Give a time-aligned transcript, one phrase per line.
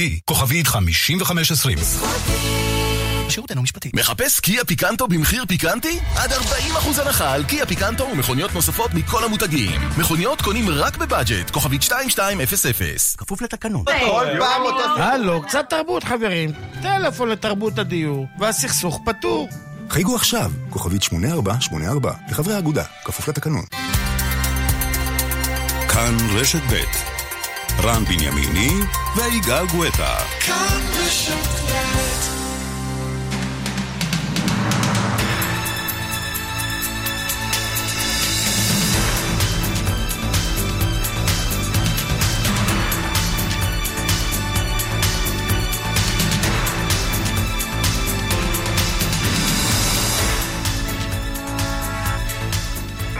[0.00, 1.78] אלחוטי, כוכבית 5520.
[3.28, 3.90] שירותנו משפטי.
[3.94, 5.98] מחפש קיה פיקנטו במחיר פיקנטי?
[6.16, 9.80] עד 40% הנחה על קיה פיקנטו ומכוניות נוספות מכל המותגים.
[9.98, 12.38] מכוניות קונים רק בבאג'ט, כוכבית 2200.
[13.18, 13.84] כפוף לתקנון.
[13.84, 15.02] כל פעם אותו...
[15.02, 16.50] הלו, קצת תרבות חברים.
[16.82, 19.48] טלפון לתרבות הדיור, והסכסוך פתור.
[19.90, 23.64] חייגו עכשיו, כוכבית 8484, לחברי האגודה, כפוף לתקנון.
[25.88, 27.17] כאן רשת ב'
[27.82, 28.70] רן בנימיני
[29.16, 30.16] ויגאל גואטה.
[30.46, 31.32] כאן רשת
[31.64, 32.38] ב'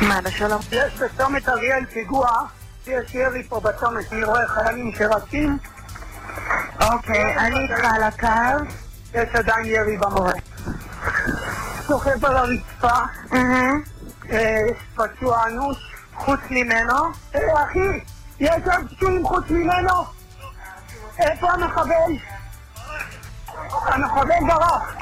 [0.01, 0.61] מה, לשלום?
[0.73, 2.29] יש בצומת אריאל פיגוע,
[2.89, 5.59] יש ירי פה בצומת, אני רואה חיילים שרצים.
[6.81, 8.65] אוקיי, אני איתך על הקו.
[9.15, 10.33] יש עדיין ירי במורה.
[11.87, 12.99] סוחב על הרצפה,
[14.33, 14.61] אה,
[14.95, 15.77] פצוע אנוש,
[16.15, 17.05] חוץ ממנו.
[17.35, 18.01] אה, אחי,
[18.41, 20.05] יש עוד פצועים חוץ ממנו?
[21.19, 22.13] איפה המחבל?
[23.71, 24.95] המחבל ברח.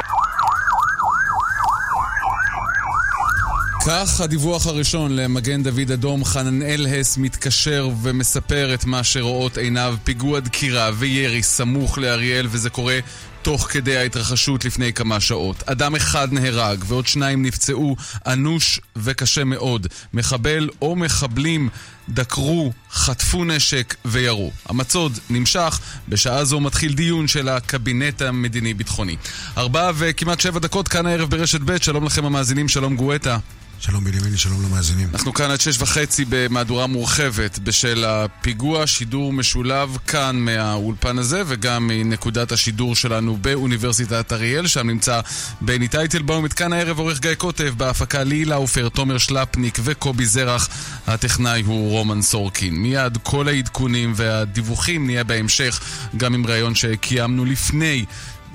[3.89, 10.41] כך הדיווח הראשון למגן דוד אדום, חננאל הס מתקשר ומספר את מה שרואות עיניו, פיגוע
[10.41, 12.99] דקירה וירי סמוך לאריאל, וזה קורה
[13.43, 15.63] תוך כדי ההתרחשות לפני כמה שעות.
[15.67, 19.87] אדם אחד נהרג ועוד שניים נפצעו אנוש וקשה מאוד.
[20.13, 21.69] מחבל או מחבלים
[22.09, 24.53] דקרו, חטפו נשק וירו.
[24.69, 29.17] המצוד נמשך, בשעה זו מתחיל דיון של הקבינט המדיני-ביטחוני.
[29.57, 33.39] ארבעה וכמעט שבע דקות כאן הערב ברשת ב', שלום לכם המאזינים, שלום גואטה.
[33.81, 35.09] שלום בנימיני, שלום למאזינים.
[35.15, 41.87] אנחנו כאן עד שש וחצי במהדורה מורחבת בשל הפיגוע, שידור משולב כאן מהאולפן הזה וגם
[41.87, 45.21] מנקודת השידור שלנו באוניברסיטת אריאל, שם נמצא
[45.61, 46.47] בני טייטלבאום.
[46.47, 50.69] את כאן הערב עורך גיא קוטב, בהפקה לילה עופר, תומר שלפניק וקובי זרח.
[51.07, 52.75] הטכנאי הוא רומן סורקין.
[52.75, 55.81] מיד כל העדכונים והדיווחים נהיה בהמשך,
[56.17, 58.05] גם עם ראיון שקיימנו לפני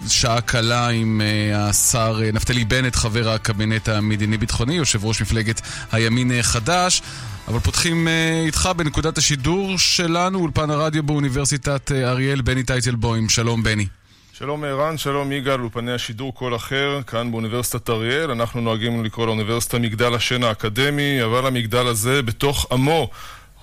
[0.07, 6.31] שעה קלה עם uh, השר uh, נפתלי בנט, חבר הקבינט המדיני-ביטחוני, יושב ראש מפלגת הימין
[6.39, 7.01] החדש.
[7.47, 8.07] אבל פותחים
[8.45, 13.29] איתך בנקודת השידור שלנו, אולפן הרדיו באוניברסיטת אריאל, בני טייטלבוים.
[13.29, 13.88] שלום בני.
[14.34, 18.31] שלום ערן, שלום יגאל, אולפני השידור קול אחר, כאן באוניברסיטת אריאל.
[18.31, 23.09] אנחנו נוהגים לקרוא לאוניברסיטה מגדל השן האקדמי, אבל המגדל הזה בתוך עמו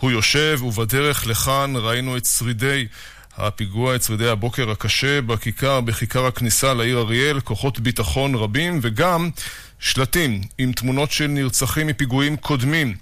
[0.01, 2.87] הוא יושב, ובדרך לכאן ראינו את שרידי
[3.39, 9.31] הפיגוע את שרידי הבוקר הקשה בכיכר, בכיכר הכניסה לעיר אריאל, כוחות ביטחון רבים וגם
[9.79, 12.95] שלטים עם תמונות של נרצחים מפיגועים קודמים.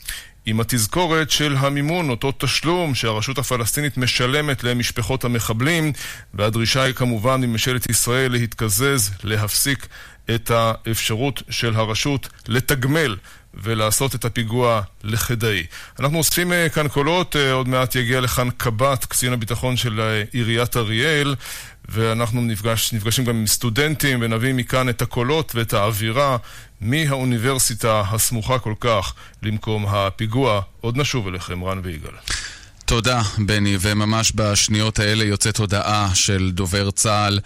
[0.46, 5.92] עם התזכורת של המימון, אותו תשלום שהרשות הפלסטינית משלמת למשפחות המחבלים,
[6.34, 9.86] והדרישה היא כמובן מממשלת ישראל להתקזז, להפסיק
[10.34, 13.16] את האפשרות של הרשות לתגמל
[13.62, 15.66] ולעשות את הפיגוע לכדאי.
[16.00, 20.22] אנחנו אוספים אה, כאן קולות, אה, עוד מעט יגיע לכאן קב"ט, קצין הביטחון של אה,
[20.32, 21.34] עיריית אריאל,
[21.88, 26.36] ואנחנו נפגש, נפגשים גם עם סטודנטים ונביא מכאן את הקולות ואת האווירה
[26.80, 30.60] מהאוניברסיטה הסמוכה כל כך למקום הפיגוע.
[30.80, 32.12] עוד נשוב אליכם, רן ויגאל.
[32.84, 37.40] תודה, בני, וממש בשניות האלה יוצאת הודעה של דובר צה"ל.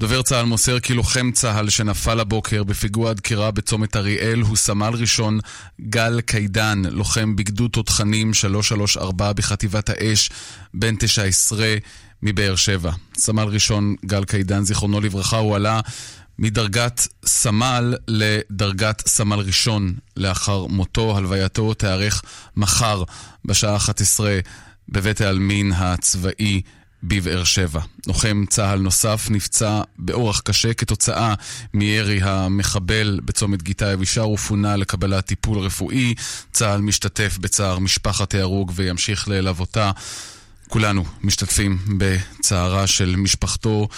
[0.00, 5.38] דובר צה"ל מוסר כי לוחם צה"ל שנפל הבוקר בפיגוע דקירה בצומת אריאל הוא סמל ראשון
[5.80, 10.30] גל קידן, לוחם בגדוד תותחנים 334 בחטיבת האש,
[10.74, 11.76] בן 19
[12.22, 12.92] מבאר שבע.
[13.16, 15.80] סמל ראשון גל קידן, זיכרונו לברכה, הוא עלה
[16.38, 21.16] מדרגת סמל לדרגת סמל ראשון לאחר מותו.
[21.16, 22.22] הלווייתו תיארך
[22.56, 23.04] מחר
[23.44, 24.38] בשעה 11
[24.88, 26.60] בבית העלמין הצבאי
[27.02, 27.80] בבאר שבע.
[28.06, 31.34] לוחם צה"ל נוסף נפצע באורח קשה כתוצאה
[31.74, 36.14] מירי המחבל בצומת גיטה אבישר ופונה לקבלת טיפול רפואי.
[36.52, 39.90] צה"ל משתתף בצער משפחת ההרוג וימשיך ללוותה.
[40.68, 43.88] כולנו משתתפים בצערה של משפחתו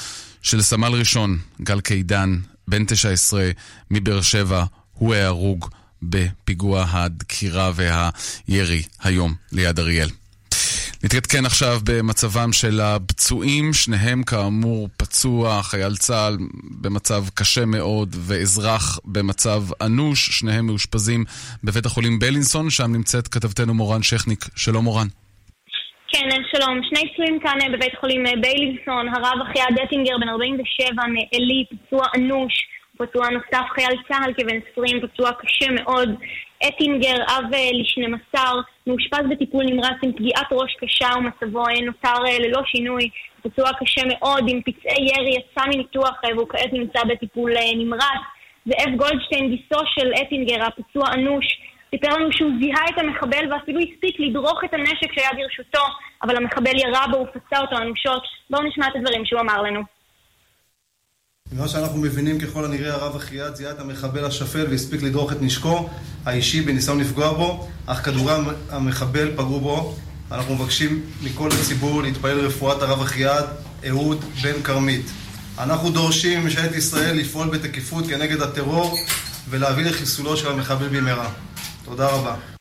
[0.43, 2.39] של סמל ראשון גל קידן,
[2.69, 3.51] בן 19
[3.91, 5.69] מבאר שבע, הוא ההרוג
[6.03, 10.09] בפיגוע הדקירה והירי היום ליד אריאל.
[11.05, 16.37] נתעדכן עכשיו במצבם של הפצועים, שניהם כאמור פצוע, חייל צה"ל
[16.83, 21.25] במצב קשה מאוד ואזרח במצב אנוש, שניהם מאושפזים
[21.65, 24.41] בבית החולים בלינסון, שם נמצאת כתבתנו מורן שכניק.
[24.57, 25.07] שלום מורן.
[26.09, 26.81] כן, שלום.
[26.89, 32.07] שני פצועים כאן אה, בבית החולים אה, ביילינסון, הרב אחיה דטינגר בן 47 מעלי, פצוע
[32.17, 32.53] אנוש,
[32.99, 36.09] פצוע נוסף חייל צה"ל כבן 20, פצוע קשה מאוד.
[36.69, 38.41] אטינגר, אב אה, ל-12,
[38.87, 43.09] מאושפז בטיפול נמרץ עם פגיעת ראש קשה ומצבו נותר ללא שינוי.
[43.43, 48.23] פצוע קשה מאוד עם פצעי ירי, יצא מניתוח והוא כעת נמצא בטיפול נמרץ.
[48.67, 51.47] זאב גולדשטיין, גיסו של אטינגר, הפצוע אנוש,
[51.91, 55.85] סיפר לנו שהוא זיהה את המחבל ואפילו הספיק לדרוך את הנשק שהיה ברשותו,
[56.23, 58.23] אבל המחבל ירה בו ופצע אותו אנושות.
[58.51, 59.83] בואו נשמע את הדברים שהוא אמר לנו.
[61.53, 65.89] ממה שאנחנו מבינים ככל הנראה הרב אחיעד זיהה את המחבל השפל והספיק לדרוך את נשקו
[66.25, 68.35] האישי בניסיון לפגוע בו, אך כדורי
[68.71, 69.97] המחבל פגעו בו.
[70.33, 73.45] אנחנו מבקשים מכל הציבור להתפעל לרפואת הרב אחיעד
[73.89, 75.07] אהוד בן כרמית.
[75.59, 78.99] אנחנו דורשים מממשלת ישראל לפעול בתקיפות כנגד הטרור
[79.51, 81.31] ולהביא לחיסולו של המחבל במהרה.
[81.85, 82.52] תודה רבה.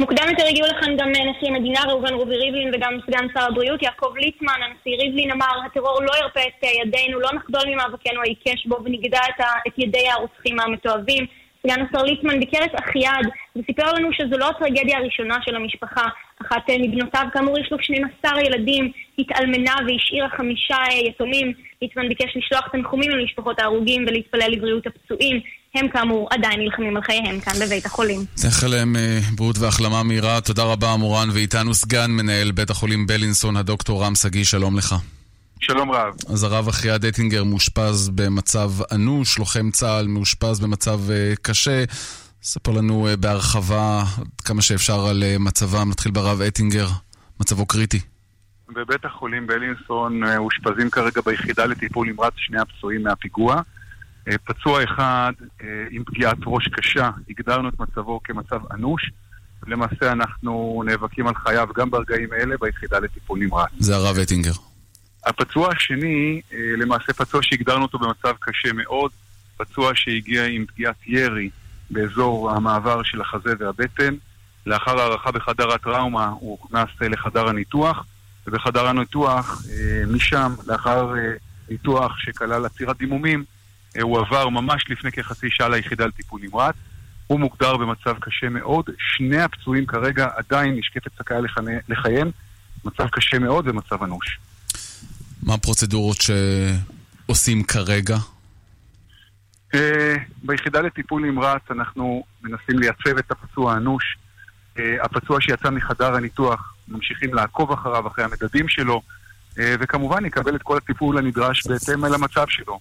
[0.00, 4.12] מוקדם יותר הגיעו לכאן גם נשיא המדינה ראובן רובי ריבלין וגם סגן שר הבריאות יעקב
[4.16, 4.60] ליצמן.
[4.62, 9.44] הנשיא ריבלין אמר, הטרור לא ירפה את ידינו, לא נחדול ממאבקנו העיקש בו ונגדע את,
[9.66, 11.26] את ידי הרוצחים המתועבים.
[11.62, 13.26] סגן השר ליצמן ביקר את אחיעד
[13.56, 16.08] וסיפר לנו שזו לא הטרגדיה הראשונה של המשפחה.
[16.42, 21.52] אחת מבנותיו, כאמור, יש לו 12 ילדים, התאלמנה והשאירה חמישה יתומים.
[21.82, 25.40] ליצמן ביקש לשלוח תנחומים למשפחות ההרוגים ולהתפלל לבריאות הפצועים.
[25.74, 28.20] הם כאמור עדיין נלחמים על חייהם כאן בבית החולים.
[28.44, 30.40] נאחל להם אה, בריאות והחלמה מהירה.
[30.40, 34.94] תודה רבה, מורן, ואיתנו סגן מנהל בית החולים בלינסון, הדוקטור רם שגיא, שלום לך.
[35.60, 36.14] שלום רב.
[36.28, 41.84] אז הרב אחיה דטינגר מאושפז במצב אנוש, לוחם צה"ל מאושפז במצב uh, קשה.
[42.42, 44.02] ספר לנו uh, בהרחבה
[44.44, 45.90] כמה שאפשר על uh, מצבם.
[45.90, 46.86] נתחיל ברב אטינגר,
[47.40, 48.00] מצבו קריטי.
[48.68, 53.62] בבית החולים בלינסון מאושפזים כרגע ביחידה לטיפול נמרץ שני הפצועים מהפיגוע.
[54.44, 55.32] פצוע אחד
[55.90, 59.10] עם פגיעת ראש קשה, הגדרנו את מצבו כמצב אנוש.
[59.66, 63.68] למעשה אנחנו נאבקים על חייו גם ברגעים אלה ביחידה לטיפול נמרץ.
[63.78, 64.52] זה הרב אטינגר.
[65.26, 69.10] הפצוע השני, אה, למעשה פצוע שהגדרנו אותו במצב קשה מאוד,
[69.56, 71.50] פצוע שהגיע עם פגיעת ירי
[71.90, 74.14] באזור המעבר של החזה והבטן.
[74.66, 78.04] לאחר הערכה בחדר הטראומה הוא הוכנס אה, לחדר הניתוח,
[78.46, 81.12] ובחדר הניתוח, אה, משם, לאחר
[81.70, 83.44] ניתוח שכלל עצירת דימומים,
[84.02, 86.74] הוא עבר ממש לפני כחצי שעה ליחידה לטיפול נמרץ.
[87.26, 88.90] הוא מוגדר במצב קשה מאוד.
[88.98, 91.38] שני הפצועים כרגע עדיין נשקפת סכנה
[91.88, 92.30] לחייהם.
[92.84, 94.38] מצב קשה מאוד ומצב אנוש.
[95.42, 98.16] מה הפרוצדורות שעושים כרגע?
[99.74, 104.16] אה, ביחידה לטיפול נמרץ אנחנו מנסים לייצב את הפצוע האנוש.
[104.78, 109.19] אה, הפצוע שיצא מחדר הניתוח, ממשיכים לעקוב אחריו, אחרי המדדים שלו, אה,
[109.60, 112.78] וכמובן יקבל את כל הטיפול הנדרש בהתאם למצב שלו.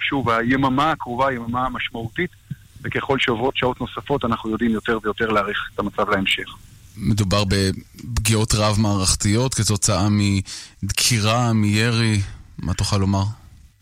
[0.00, 2.30] שוב, היממה הקרובה היא יממה משמעותית,
[2.82, 6.48] וככל שעוברות שעות נוספות אנחנו יודעים יותר ויותר להעריך את המצב להמשך.
[6.96, 10.08] מדובר בפגיעות רב-מערכתיות כתוצאה
[10.82, 12.20] מדקירה, מירי,
[12.58, 13.24] מה תוכל לומר?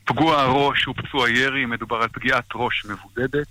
[0.05, 3.47] פגוע הראש הוא פצוע ירי, מדובר על פגיעת ראש מבודדת,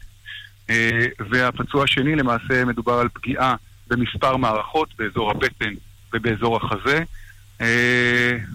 [0.69, 3.55] אה, והפצוע השני למעשה מדובר על פגיעה
[3.87, 5.73] במספר מערכות באזור הבטן
[6.13, 7.03] ובאזור החזה, אה,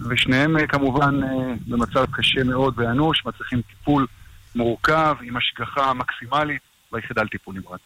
[0.09, 1.19] ושניהם אה, כמובן
[1.67, 4.07] במצב קשה מאוד ואנוש, מצריכים טיפול
[4.55, 6.61] מורכב עם השגחה מקסימלית
[6.91, 7.79] ביחידה לטיפול נמרץ.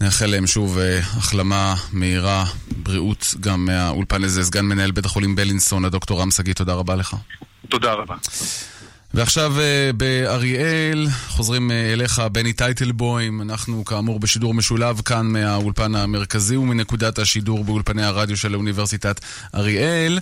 [0.00, 2.44] נאחל להם שוב החלמה מהירה,
[2.82, 4.44] בריאות גם מהאולפן הזה.
[4.44, 7.16] סגן מנהל בית החולים בלינסון, הדוקטור רם שגיא, תודה רבה לך.
[7.68, 8.14] תודה רבה.
[9.14, 13.42] ועכשיו uh, באריאל, חוזרים uh, אליך, בני טייטלבוים.
[13.42, 19.20] אנחנו כאמור בשידור משולב כאן מהאולפן המרכזי ומנקודת השידור באולפני הרדיו של אוניברסיטת
[19.54, 20.18] אריאל.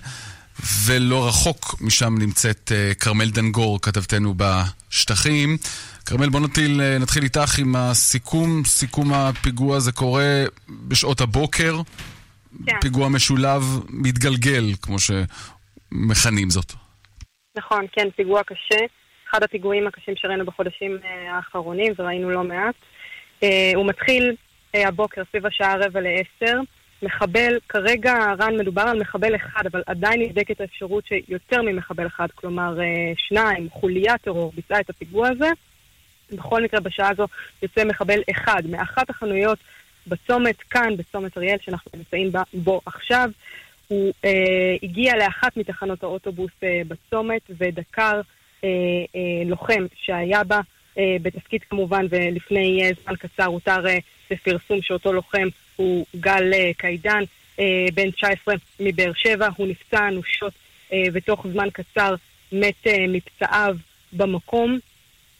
[0.85, 5.57] ולא רחוק משם נמצאת כרמל דנגור, כתבתנו בשטחים.
[6.05, 8.65] כרמל, בוא נתחיל, אה, נתחיל איתך עם הסיכום.
[8.65, 11.81] סיכום הפיגוע הזה קורה בשעות הבוקר.
[12.65, 12.75] כן.
[12.81, 16.73] פיגוע משולב מתגלגל, כמו שמכנים זאת.
[17.57, 18.85] נכון, כן, פיגוע קשה.
[19.29, 22.75] אחד הפיגועים הקשים שראינו בחודשים אה, האחרונים, וראינו לא מעט.
[23.43, 24.35] אה, הוא מתחיל
[24.73, 26.59] הבוקר סביב השעה רבע לעשר.
[27.01, 32.77] מחבל, כרגע, רן, מדובר על מחבל אחד, אבל עדיין נבדקת האפשרות שיותר ממחבל אחד, כלומר
[33.17, 35.49] שניים, חוליית טרור, ביצעה את הפיגוע הזה.
[36.31, 37.27] בכל מקרה, בשעה הזו
[37.61, 39.59] יוצא מחבל אחד מאחת החנויות
[40.07, 43.29] בצומת כאן, בצומת אריאל, שאנחנו נמצאים בו עכשיו.
[43.87, 48.21] הוא אה, הגיע לאחת מתחנות האוטובוס אה, בצומת ודקר
[48.63, 48.69] אה,
[49.15, 50.59] אה, לוחם שהיה בה
[50.97, 53.97] אה, בתפקיד כמובן, ולפני אה, זמן קצר הותר אה,
[54.31, 57.23] בפרסום שאותו לוחם הוא גל אה, קיידן,
[57.59, 59.47] אה, בן 19 מבאר שבע.
[59.57, 60.53] הוא נפצע אנושות
[60.93, 62.15] אה, ותוך זמן קצר
[62.51, 63.75] מת אה, מפצעיו
[64.13, 64.79] במקום.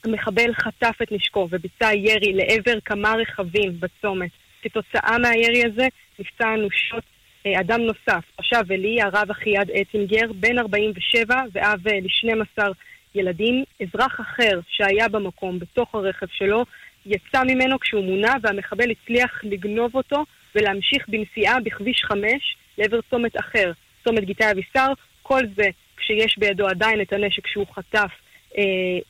[0.04, 4.30] המחבל חטף את נשקו וביצע ירי לעבר כמה רכבים בצומת.
[4.62, 5.88] כתוצאה מהירי הזה
[6.18, 7.04] נפצע אנושות
[7.60, 12.72] אדם נוסף, תושב עלי, הרב אחיעד אטינגר, בן 47 ואב אה, ל-12
[13.14, 13.64] ילדים.
[13.82, 16.64] אזרח אחר שהיה במקום, בתוך הרכב שלו,
[17.06, 20.24] יצא ממנו כשהוא מונה והמחבל הצליח לגנוב אותו
[20.54, 22.22] ולהמשיך בנסיעה בכביש 5
[22.78, 23.72] לעבר צומת אחר,
[24.04, 28.10] צומת גיטאי אבישר, כל זה כשיש בידו עדיין את הנשק שהוא חטף
[28.58, 28.62] אה,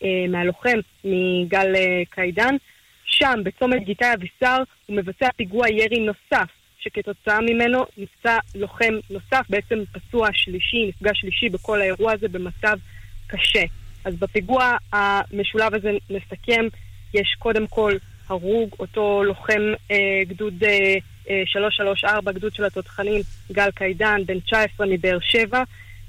[0.02, 2.57] אה, מהלוחם, מגל אה, קיידן.
[3.04, 9.78] שם, בצומת גיטאי אבישר, הוא מבצע פיגוע ירי נוסף, שכתוצאה ממנו נפצע לוחם נוסף, בעצם
[9.92, 12.78] פצוע שלישי, נפגע שלישי בכל האירוע הזה במצב
[13.26, 13.64] קשה.
[14.04, 16.66] אז בפיגוע המשולב הזה נסכם,
[17.14, 17.92] יש קודם כל
[18.28, 20.94] הרוג, אותו לוחם אה, גדוד אה,
[21.30, 23.20] אה, 334, גדוד של התותחנים,
[23.52, 25.62] גל קיידן, בן 19 מבאר שבע.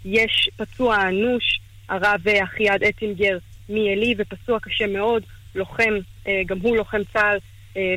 [0.05, 1.59] יש פצוע אנוש,
[1.89, 3.37] הרב אחיעד אטינגר
[3.69, 5.23] מעלי, ופצוע קשה מאוד,
[5.55, 5.93] לוחם,
[6.27, 7.39] אה, גם הוא לוחם צה"ל, אה,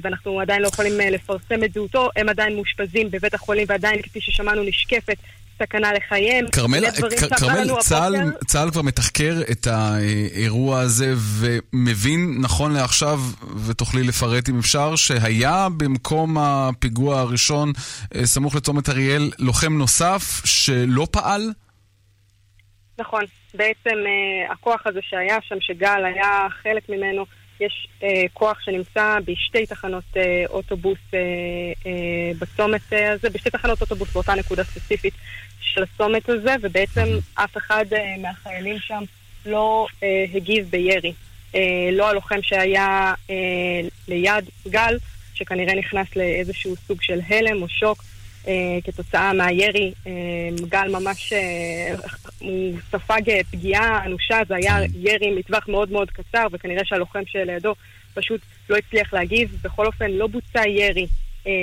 [0.03, 4.21] ואנחנו עדיין לא יכולים אה, לפרסם את זהותו, הם עדיין מאושפזים בבית החולים, ועדיין, כפי
[4.21, 5.17] ששמענו, נשקפת
[5.59, 6.47] סכנה לחייהם.
[6.53, 6.91] כרמל,
[7.81, 8.15] צה"ל,
[8.47, 13.19] צה"ל כבר מתחקר את האירוע הזה ומבין נכון לעכשיו,
[13.67, 17.73] ותוכלי לפרט אם אפשר, שהיה במקום הפיגוע הראשון
[18.25, 21.53] סמוך לצומת אריאל לוחם נוסף שלא פעל?
[22.99, 23.23] נכון.
[23.55, 23.97] בעצם
[24.53, 27.27] הכוח הזה שהיה שם, שגל היה חלק ממנו,
[27.67, 31.19] יש אה, כוח שנמצא בשתי תחנות אה, אוטובוס אה,
[31.87, 35.15] אה, בצומת אה, הזה, בשתי תחנות אוטובוס באותה נקודה ספציפית
[35.61, 39.03] של הצומת הזה, ובעצם אף אחד אה, מהחיילים שם
[39.47, 41.13] לא אה, הגיב בירי.
[41.55, 43.35] אה, לא הלוחם שהיה אה,
[44.09, 44.99] ליד גל,
[45.35, 48.03] שכנראה נכנס לאיזשהו סוג של הלם או שוק,
[48.85, 49.93] כתוצאה מהירי.
[50.07, 50.13] אה,
[50.69, 51.95] גל ממש, אה,
[52.39, 53.21] הוא ספג
[53.51, 57.75] פגיעה אנושה, זה היה ירי מטווח מאוד מאוד קצר, וכנראה שהלוחם שלידו
[58.15, 59.57] פשוט לא הצליח להגיב.
[59.65, 61.07] בכל אופן, לא בוצע ירי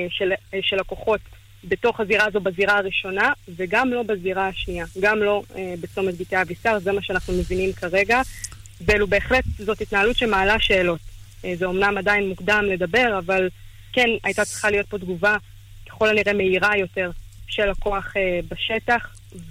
[0.09, 0.31] של,
[0.62, 1.19] של הכוחות
[1.63, 5.43] בתוך הזירה הזו בזירה הראשונה, וגם לא בזירה השנייה, גם לא
[5.81, 8.21] בצומת ביתי אבישר, זה מה שאנחנו מבינים כרגע.
[8.81, 11.00] ואלו בהחלט, זאת התנהלות שמעלה שאלות.
[11.53, 13.50] זה אומנם עדיין מוקדם לדבר, אבל
[13.93, 15.38] כן, הייתה צריכה להיות פה תגובה
[15.99, 17.11] ככל הנראה מהירה יותר
[17.47, 19.07] של הכוח אה, בשטח,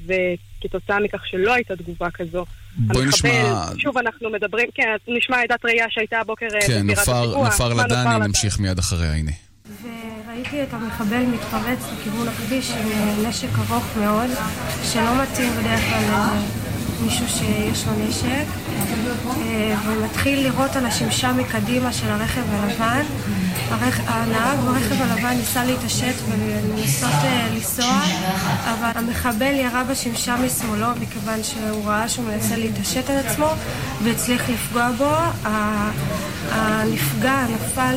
[0.07, 2.45] וכתוצאה מכך שלא הייתה תגובה כזו,
[2.77, 3.65] בואי המחבל, נשמע...
[3.79, 7.45] שוב אנחנו מדברים, כן, נשמע עדת ראייה שהייתה הבוקר אה, כן, נופר, הפיגוע.
[7.45, 9.33] נופר לדני, נמשיך מיד אחריה, הנה.
[9.83, 14.31] וראיתי את המחבל מתפרץ לכיוון הכביש עם אה, נשק ארוך מאוד,
[14.93, 16.29] שלא מתאים בדרך כלל
[17.01, 18.47] למישהו שיש לו נשק,
[19.27, 23.03] אה, ומתחיל לראות על השמשה מקדימה של הרכב הלבן.
[24.07, 28.01] הנהג ברכב הלבן ניסה להתעשת ולנסות אה, לנסוע,
[28.65, 33.49] אבל המחבל ירה בשמשה משמאלו מכיוון שהוא ראה שהוא מנסה להתעשת על עצמו
[34.03, 35.15] והצליח לפגוע בו.
[36.53, 37.97] הנפגע נפל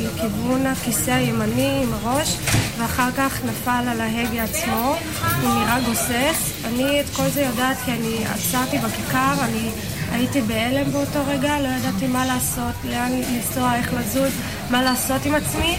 [0.00, 2.36] לכיוון הכיסא הימני עם הראש
[2.78, 4.96] ואחר כך נפל על ההגה עצמו,
[5.42, 6.52] הוא נראה גוסס.
[6.64, 9.70] אני את כל זה יודעת כי אני עצרתי בכיכר, אני
[10.10, 14.32] הייתי בהלם באותו רגע, לא ידעתי מה לעשות, לאן לנסוע, איך לזוז,
[14.70, 15.76] מה לעשות עם עצמי.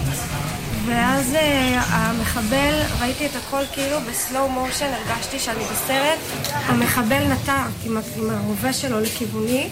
[0.85, 1.37] ואז uh,
[1.89, 6.19] המחבל, ראיתי את הכל כאילו בסלואו מושן, הרגשתי שאני בסרט.
[6.53, 9.69] המחבל נטע עם, עם הרובה שלו לכיווני.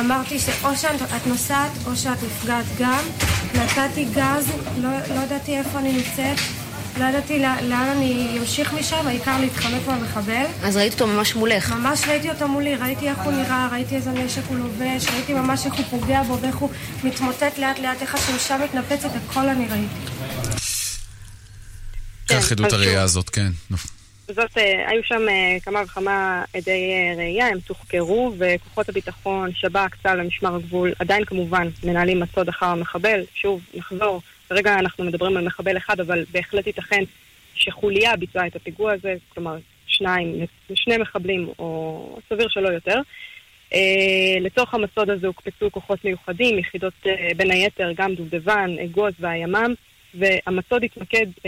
[0.00, 3.04] אמרתי שאו שאת נוסעת או שאת נפגעת גם.
[3.54, 6.65] נתתי גז, לא, לא ידעתי איפה אני נמצאת.
[6.98, 10.44] לא ידעתי לאן לאן אני אמשיך משם, העיקר להתחמק מהמחבל.
[10.62, 11.72] אז ראית אותו ממש מולך.
[11.72, 15.66] ממש ראיתי אותו מולי, ראיתי איך הוא נראה, ראיתי איזה נשק הוא לובש, ראיתי ממש
[15.66, 16.70] איך הוא פוגע בו ואיך הוא
[17.04, 20.10] מתמוטט לאט לאט, איך השמשה מתנפצת, הכל אני ראיתי.
[22.26, 23.02] קח עדות אז הראייה.
[23.02, 23.50] הזאת, כן.
[24.28, 29.94] זאת, אה, היו שם אה, כמה וכמה עדי אה, ראייה, הם תוחקרו, וכוחות הביטחון, שב"כ,
[30.02, 33.20] צה"ל ומשמר הגבול, עדיין כמובן מנהלים מצוד אחר המחבל.
[33.34, 37.02] שוב, נחזור, כרגע אנחנו מדברים על מחבל אחד, אבל בהחלט ייתכן
[37.54, 40.34] שחוליה ביצעה את הפיגוע הזה, כלומר, שניים,
[40.74, 43.00] שני מחבלים, או סביר שלא יותר.
[43.70, 43.76] Uh,
[44.40, 49.74] לתוך המצוד הזה הוקפצו כוחות מיוחדים, יחידות uh, בין היתר גם דובדבן, אגוז והימ"מ,
[50.14, 51.42] והמצוד התמקד uh,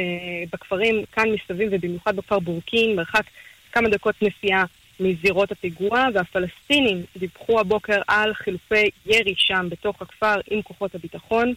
[0.53, 3.25] בכפרים כאן מסביב ובמיוחד בכפר בורקין, מרחק
[3.73, 4.65] כמה דקות נסיעה
[5.01, 11.55] מזירות הפיגוע, והפלסטינים דיווחו הבוקר על חילופי ירי שם בתוך הכפר עם כוחות הביטחון.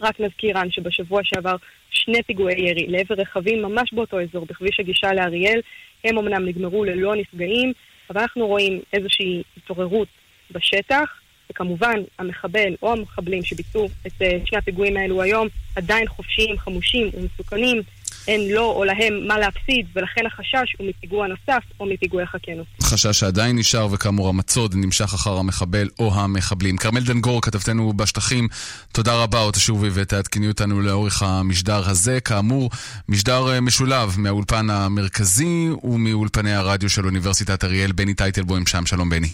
[0.00, 1.56] רק נזכיר רן שבשבוע שעבר
[1.90, 5.60] שני פיגועי ירי לעבר רכבים ממש באותו אזור, בכביש הגישה לאריאל,
[6.04, 7.72] הם אמנם נגמרו ללא נפגעים,
[8.10, 10.08] אבל אנחנו רואים איזושהי התעוררות
[10.50, 17.10] בשטח, וכמובן המחבל או המחבלים שביצעו את אה, שני הפיגועים האלו היום עדיין חופשיים, חמושים
[17.14, 17.82] ומסוכנים,
[18.28, 22.64] אין לו או להם מה להפסיד, ולכן החשש הוא מפיגוע נוסף או מפיגועי חכנו.
[22.82, 26.76] חשש שעדיין נשאר, וכאמור המצוד נמשך אחר המחבל או המחבלים.
[26.76, 28.48] כרמל דנגור, כתבתנו בשטחים,
[28.92, 32.20] תודה רבה, עוד תשובי ותעדכני אותנו לאורך המשדר הזה.
[32.20, 32.70] כאמור,
[33.08, 37.92] משדר אה, משולב מהאולפן המרכזי ומאולפני הרדיו של אוניברסיטת אריאל.
[37.92, 39.28] בני טייטלבוים שם, שלום בני.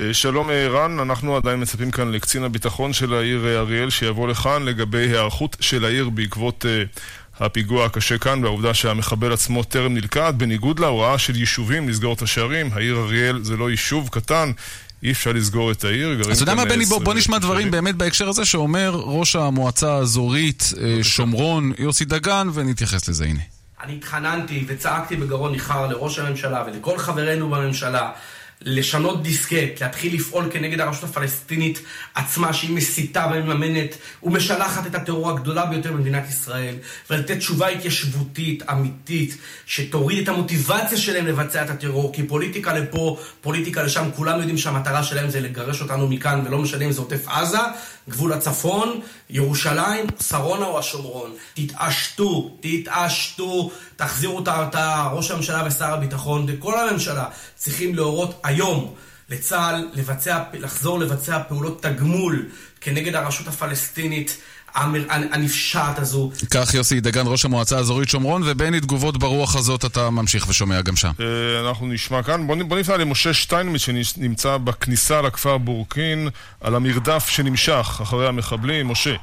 [0.00, 4.62] אה, שלום אה, רן, אנחנו עדיין מצפים כאן לקצין הביטחון של העיר אריאל שיבוא לכאן
[4.62, 6.64] לגבי היערכות של העיר בעקבות
[7.40, 12.70] הפיגוע הקשה כאן והעובדה שהמחבל עצמו טרם נלכד, בניגוד להוראה של יישובים לסגור את השערים,
[12.72, 14.50] העיר אריאל זה לא יישוב קטן,
[15.02, 16.20] אי אפשר לסגור את העיר.
[16.30, 19.92] אז אתה יודע מה, בני, בוא, בוא נשמע דברים באמת בהקשר הזה שאומר ראש המועצה
[19.92, 23.40] האזורית אה, שומרון, יוסי דגן, ונתייחס לזה, הנה.
[23.82, 28.10] אני התחננתי וצעקתי בגרון ניחר לראש הממשלה ולכל חברינו בממשלה
[28.62, 31.82] לשנות דיסקט, להתחיל לפעול כנגד הרשות הפלסטינית
[32.14, 36.74] עצמה שהיא מסיתה ומממנת ומשלחת את הטרור הגדולה ביותר במדינת ישראל
[37.10, 39.36] ולתת תשובה התיישבותית, אמיתית,
[39.66, 45.02] שתוריד את המוטיבציה שלהם לבצע את הטרור כי פוליטיקה לפה, פוליטיקה לשם, כולם יודעים שהמטרה
[45.02, 47.58] שלהם זה לגרש אותנו מכאן ולא משנה אם זה עוטף עזה,
[48.08, 51.34] גבול הצפון, ירושלים, שרונה או השומרון.
[51.54, 57.24] תתעשתו, תתעשתו, תחזירו את ההרתעה, ראש הממשלה ושר הביטחון וכל הממשלה
[57.56, 58.94] צריכים להורות היום
[59.30, 62.48] לצה"ל לבצע, לחזור לבצע פעולות תגמול
[62.80, 64.36] כנגד הרשות הפלסטינית.
[65.10, 66.30] הנפשעת הזו.
[66.50, 70.96] כך יוסי דגן, ראש המועצה האזורית שומרון, ובני תגובות ברוח הזאת אתה ממשיך ושומע גם
[70.96, 71.10] שם.
[71.20, 72.46] אה, אנחנו נשמע כאן.
[72.46, 76.28] בוא נפנה למשה שטיינמיץ שנמצא בכניסה לכפר בורקין,
[76.60, 78.88] על המרדף שנמשך אחרי המחבלים.
[78.88, 79.14] משה.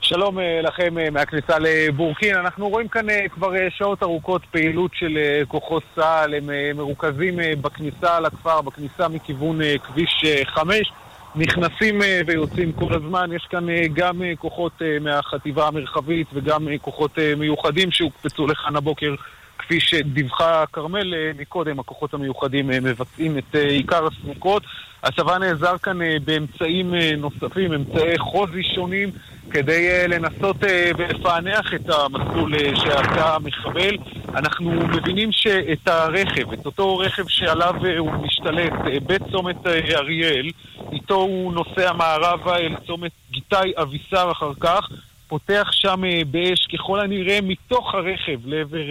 [0.00, 2.36] שלום אה, לכם אה, מהכניסה לבורקין.
[2.36, 5.18] אנחנו רואים כאן כבר שעות ארוכות פעילות של
[5.48, 6.34] כוחות צה"ל.
[6.34, 10.92] הם מרוכזים בכניסה לכפר, בכניסה מכיוון כביש 5.
[11.36, 13.30] נכנסים אה, ויוצאים כל הזמן.
[13.32, 19.14] יש כאן אה, גם אה, כוחות מהחטיבה המרחבית וגם כוחות מיוחדים שהוקפצו לכאן הבוקר.
[19.58, 24.62] כפי שדיווחה כרמל מקודם, הכוחות המיוחדים מבצעים את עיקר הסמוכות.
[25.02, 29.10] הצבא נעזר כאן באמצעים נוספים, אמצעי חוזי שונים,
[29.50, 30.56] כדי לנסות
[30.98, 33.96] ולפענח את המסלול שעשה המחבל.
[34.34, 38.72] אנחנו מבינים שאת הרכב, את אותו רכב שעליו הוא משתלט
[39.06, 40.50] בצומת אריאל,
[40.92, 44.88] איתו הוא נוסע מערבה אל צומת גיתי אבישר אחר כך,
[45.30, 48.90] פותח שם אה, באש ככל הנראה מתוך הרכב לעבר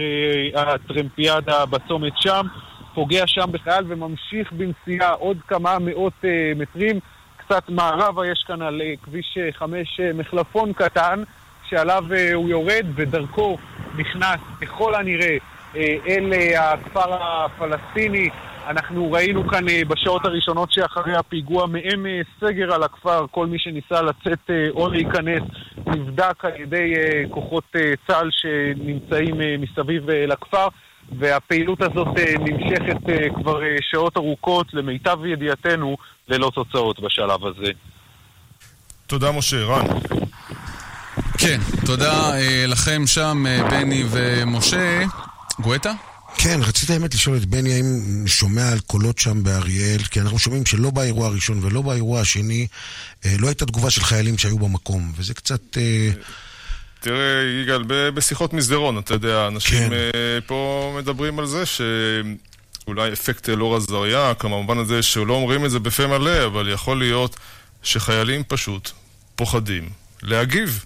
[0.56, 2.46] אה, הטרמפיאדה בצומת שם,
[2.94, 7.00] פוגע שם בחייל וממשיך בנסיעה עוד כמה מאות אה, מטרים.
[7.50, 11.22] קצת מערבה יש כאן על כביש 5 מחלפון קטן
[11.68, 13.58] שעליו הוא יורד ודרכו
[13.96, 15.36] נכנס ככל הנראה
[15.76, 18.30] אל הכפר הפלסטיני.
[18.66, 21.66] אנחנו ראינו כאן אה, בשעות הראשונות שאחרי הפיגוע
[22.06, 25.42] אה, סגר על הכפר, כל מי שניסה לצאת אה, או להיכנס
[25.86, 26.94] נבדק על ידי
[27.30, 27.64] כוחות
[28.06, 30.68] צה"ל שנמצאים מסביב לכפר
[31.18, 32.08] והפעילות הזאת
[32.40, 32.96] נמשכת
[33.34, 35.96] כבר שעות ארוכות, למיטב ידיעתנו,
[36.28, 37.72] ללא תוצאות בשלב הזה.
[39.06, 39.64] תודה משה.
[39.64, 39.86] רן.
[41.38, 42.32] כן, תודה
[42.66, 45.02] לכם שם, בני ומשה.
[45.60, 45.92] גואטה?
[46.36, 50.66] כן, רציתי האמת לשאול את בני האם שומע על קולות שם באריאל, כי אנחנו שומעים
[50.66, 52.66] שלא באירוע הראשון ולא באירוע השני
[53.24, 55.76] אה, לא הייתה תגובה של חיילים שהיו במקום, וזה קצת...
[57.00, 57.04] אה...
[57.04, 57.82] תראה, יגאל,
[58.14, 59.92] בשיחות מסדרון, אתה יודע, אנשים כן.
[59.92, 65.70] אה, פה מדברים על זה שאולי אפקט אלאור עזריה, כלומר, במובן הזה שלא אומרים את
[65.70, 67.36] זה בפה מלא, אבל יכול להיות
[67.82, 68.90] שחיילים פשוט
[69.36, 69.88] פוחדים
[70.22, 70.84] להגיב.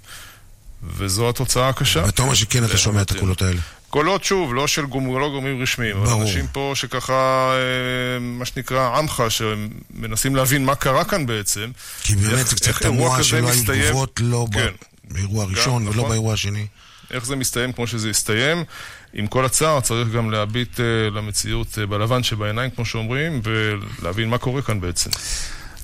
[0.96, 2.02] וזו התוצאה הקשה.
[2.06, 3.60] ואתה אומר שכן אתה שומע את הקולות האלה.
[3.90, 5.18] קולות, שוב, לא של גומ...
[5.18, 6.22] לא גורמים רשמיים, ברור.
[6.22, 11.70] אנשים פה שככה, אה, מה שנקרא, עמך, שמנסים להבין מה קרה כאן בעצם.
[12.02, 14.72] כי באמת זה קצת תמוה שלא היו תגובות לא כן,
[15.10, 16.08] באירוע הראשון ולא נכון.
[16.08, 16.66] באירוע השני.
[17.10, 18.64] איך זה מסתיים כמו שזה הסתיים.
[19.12, 24.38] עם כל הצער צריך גם להביט uh, למציאות uh, בלבן שבעיניים, כמו שאומרים, ולהבין מה
[24.38, 25.10] קורה כאן בעצם.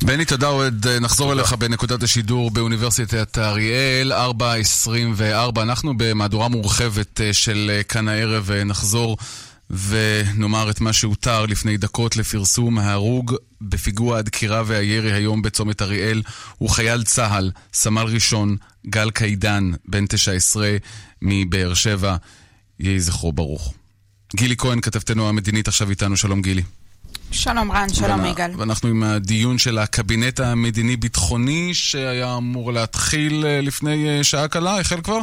[0.05, 1.41] בני, תודה, עוד נחזור תודה.
[1.41, 5.63] אליך בנקודת השידור באוניברסיטת אריאל, 4.24.
[5.63, 9.17] אנחנו במהדורה מורחבת אה, של אה, כאן הערב אה, נחזור
[9.71, 16.23] ונאמר את מה שהותר לפני דקות לפרסום ההרוג בפיגוע הדקירה והירי היום בצומת אריאל
[16.59, 18.57] הוא חייל צה"ל, סמל ראשון
[18.87, 20.77] גל קיידן, בן 19
[21.23, 22.17] מבאר שבע.
[22.81, 23.75] יהי זכרו ברוך.
[24.37, 26.17] גילי כהן, כתבתנו המדינית, עכשיו איתנו.
[26.17, 26.63] שלום גילי.
[27.33, 28.51] שלום רן, שלום יגאל.
[28.59, 35.01] ואנחנו עם הדיון של הקבינט המדיני-ביטחוני שהיה אמור להתחיל אה, לפני אה, שעה קלה, החל
[35.01, 35.21] כבר?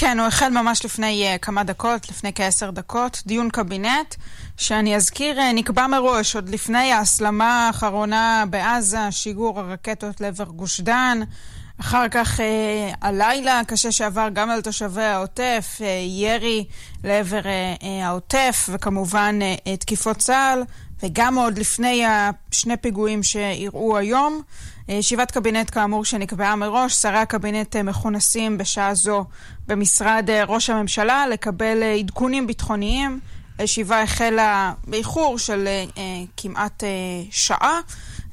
[0.00, 4.14] כן, הוא החל ממש לפני uh, כמה דקות, לפני כעשר דקות, דיון קבינט,
[4.56, 11.20] שאני אזכיר, uh, נקבע מראש, עוד לפני ההסלמה האחרונה בעזה, שיגור הרקטות לעבר גוש דן,
[11.80, 12.42] אחר כך uh,
[13.02, 16.64] הלילה הקשה שעבר גם על תושבי העוטף, uh, ירי
[17.04, 20.62] לעבר uh, uh, העוטף, וכמובן uh, תקיפות צה"ל.
[21.02, 24.42] וגם עוד לפני השני פיגועים שאירעו היום.
[24.88, 29.24] ישיבת קבינט כאמור שנקבעה מראש, שרי הקבינט מכונסים בשעה זו
[29.66, 33.20] במשרד ראש הממשלה לקבל עדכונים ביטחוניים
[33.58, 36.02] הישיבה החלה באיחור של אה,
[36.36, 36.88] כמעט אה,
[37.30, 37.80] שעה,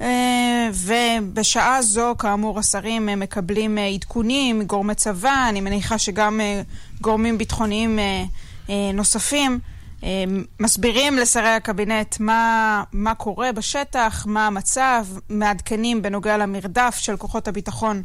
[0.02, 6.62] אה, ובשעה זו, כאמור, השרים אה, מקבלים אה, עדכונים מגורמי צבא, אני מניחה שגם אה,
[7.02, 8.24] גורמים ביטחוניים אה,
[8.70, 9.60] אה, נוספים.
[10.06, 10.24] אה,
[10.60, 18.04] מסבירים לשרי הקבינט מה, מה קורה בשטח, מה המצב, מעדכנים בנוגע למרדף של כוחות הביטחון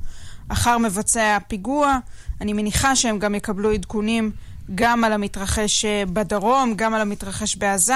[0.49, 1.99] אחר מבצע הפיגוע.
[2.41, 4.31] אני מניחה שהם גם יקבלו עדכונים
[4.75, 7.95] גם על המתרחש אה, בדרום, גם על המתרחש בעזה.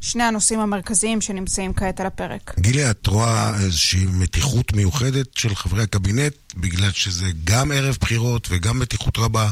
[0.00, 2.54] שני הנושאים המרכזיים שנמצאים כעת על הפרק.
[2.60, 8.78] גילי, את רואה איזושהי מתיחות מיוחדת של חברי הקבינט, בגלל שזה גם ערב בחירות וגם
[8.78, 9.50] מתיחות רבה?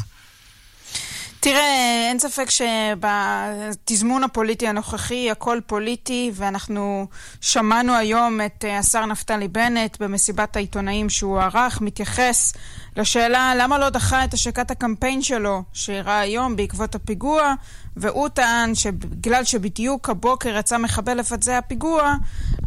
[1.44, 7.06] תראה, אין ספק שבתזמון הפוליטי הנוכחי הכל פוליטי, ואנחנו
[7.40, 12.52] שמענו היום את אה, השר נפתלי בנט במסיבת העיתונאים שהוא ערך, מתייחס
[12.96, 17.54] לשאלה למה לא דחה את השקת הקמפיין שלו, שאירע היום בעקבות הפיגוע,
[17.96, 22.14] והוא טען שבגלל שבדיוק הבוקר יצא מחבל לבצע פיגוע,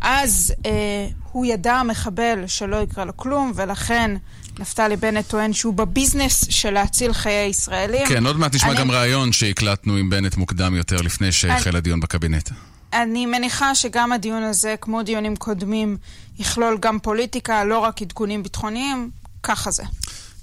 [0.01, 4.11] אז אה, הוא ידע המחבל שלא יקרה לו כלום, ולכן
[4.59, 8.07] נפתלי בנט טוען שהוא בביזנס של להציל חיי ישראלים.
[8.07, 8.79] כן, עוד מעט נשמע אני...
[8.79, 11.77] גם ראיון שהקלטנו עם בנט מוקדם יותר, לפני שהחל אני...
[11.77, 12.49] הדיון בקבינט.
[12.93, 15.97] אני מניחה שגם הדיון הזה, כמו דיונים קודמים,
[16.39, 19.09] יכלול גם פוליטיקה, לא רק עדכונים ביטחוניים,
[19.43, 19.83] ככה זה.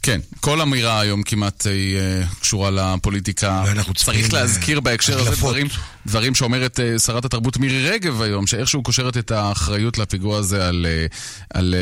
[0.03, 3.65] כן, כל אמירה היום כמעט היא uh, קשורה לפוליטיקה.
[3.95, 5.67] צריך להזכיר בהקשר הזה דברים,
[6.07, 10.87] דברים שאומרת uh, שרת התרבות מירי רגב היום, שאיכשהו קושרת את האחריות לפיגוע הזה על,
[11.55, 11.75] על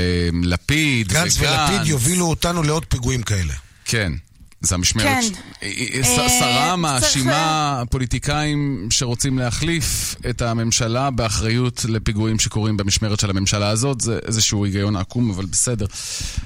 [0.42, 1.38] לפיד גנץ וגנץ.
[1.38, 3.54] גנץ ולפיד יובילו אותנו לעוד פיגועים כאלה.
[3.85, 4.12] כן.
[4.61, 5.25] זה המשמרת.
[5.61, 6.03] כן.
[6.29, 14.01] שרה מאשימה פוליטיקאים שרוצים להחליף את הממשלה באחריות לפיגועים שקורים במשמרת של הממשלה הזאת.
[14.01, 15.87] זה איזשהו היגיון עקום, אבל בסדר.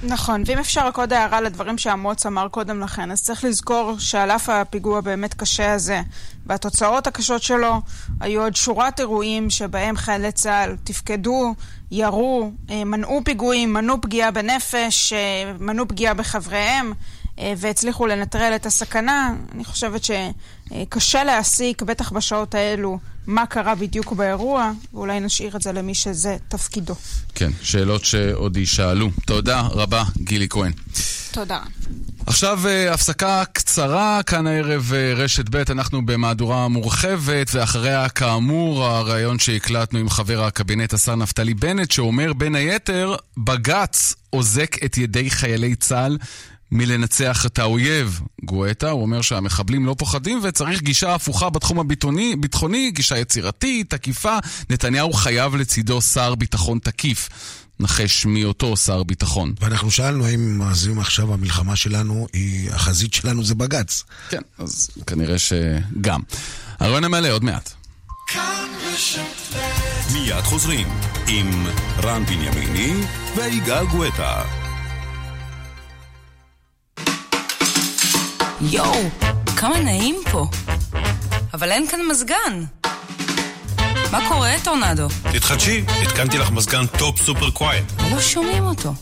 [0.03, 4.31] נכון, ואם אפשר רק עוד הערה לדברים שאמוץ אמר קודם לכן, אז צריך לזכור שעל
[4.31, 6.01] אף הפיגוע באמת קשה הזה,
[6.45, 7.81] והתוצאות הקשות שלו,
[8.19, 11.55] היו עוד שורת אירועים שבהם חיילי צה"ל תפקדו,
[11.91, 16.93] ירו, אה, מנעו פיגועים, מנעו פגיעה בנפש, אה, מנעו פגיעה בחבריהם.
[17.39, 19.33] אה, והצליחו לנטרל את הסכנה.
[19.55, 25.71] אני חושבת שקשה להסיק, בטח בשעות האלו, מה קרה בדיוק באירוע, ואולי נשאיר את זה
[25.71, 26.95] למי שזה תפקידו.
[27.35, 29.09] כן, שאלות שעוד יישאלו.
[29.25, 30.71] תודה רבה, גילי כהן.
[31.31, 31.59] תודה.
[32.25, 39.39] עכשיו אה, הפסקה קצרה, כאן הערב אה, רשת ב', אנחנו במהדורה מורחבת, ואחריה כאמור הריאיון
[39.39, 45.75] שהקלטנו עם חבר הקבינט השר נפתלי בנט, שאומר בין היתר, בג"ץ אוזק את ידי חיילי
[45.75, 46.17] צה"ל
[46.71, 48.21] מלנצח את האויב.
[48.43, 54.37] גואטה, הוא אומר שהמחבלים לא פוחדים וצריך גישה הפוכה בתחום הביטחוני, ביטחוני, גישה יצירתית, תקיפה.
[54.69, 57.29] נתניהו חייב לצידו שר ביטחון תקיף.
[57.79, 59.53] נחש מי אותו שר ביטחון.
[59.61, 64.03] ואנחנו שאלנו האם מאזינים עכשיו המלחמה שלנו, היא, החזית שלנו זה בג"ץ.
[64.29, 66.21] כן, אז כנראה שגם.
[66.79, 67.73] הרעיון המלא עוד מעט.
[70.13, 70.87] מיד חוזרים
[71.27, 71.67] עם
[72.03, 72.93] רן בנימיני
[73.35, 74.64] ויגאל גואטה.
[78.61, 79.09] יואו,
[79.57, 80.45] כמה נעים פה.
[81.53, 82.63] אבל אין כאן מזגן.
[84.11, 85.07] מה קורה, טורנדו?
[85.33, 87.83] תתחדשי, התקנתי לך מזגן Top Super Quiet.
[88.11, 88.93] לא שומעים אותו.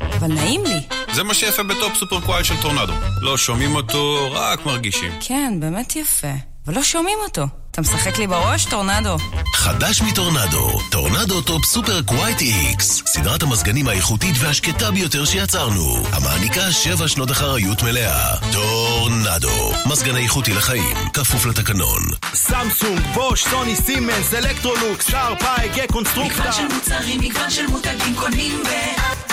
[0.00, 0.80] אבל נעים לי.
[1.14, 2.92] זה מה שיפה ב Top Super Quiet של טורנדו.
[3.20, 5.12] לא שומעים אותו, רק מרגישים.
[5.20, 6.32] כן, באמת יפה.
[6.66, 7.44] ולא שומעים אותו.
[7.74, 9.16] אתה משחק לי בראש, טורנדו?
[9.54, 13.02] חדש מטורנדו, טורנדו Top Super Quiet X.
[13.06, 16.02] סדרת המזגנים האיכותית והשקטה ביותר שיצרנו.
[16.12, 18.36] המעניקה שבע שנות אחריות מלאה.
[18.52, 22.02] טורנדו, מזגן איכותי לחיים, כפוף לתקנון.
[22.34, 26.34] סמסונג, בוש, סוני, סימנס, אלקטרולוקס, שר, פאי, קונסטרוקטה.
[26.34, 29.23] מגוון של מוצרים, מגוון של מותגים קונים ב...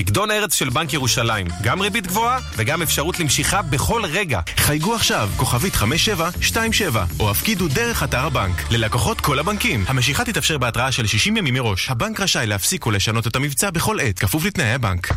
[0.00, 4.40] פקדון ארץ של בנק ירושלים, גם ריבית גבוהה וגם אפשרות למשיכה בכל רגע.
[4.56, 8.64] חייגו עכשיו, כוכבית 5727, או הפקידו דרך אתר הבנק.
[8.70, 9.84] ללקוחות כל הבנקים.
[9.88, 11.90] המשיכה תתאפשר בהתראה של 60 ימים מראש.
[11.90, 15.08] הבנק רשאי להפסיק או לשנות את המבצע בכל עת, כפוף לתנאי הבנק.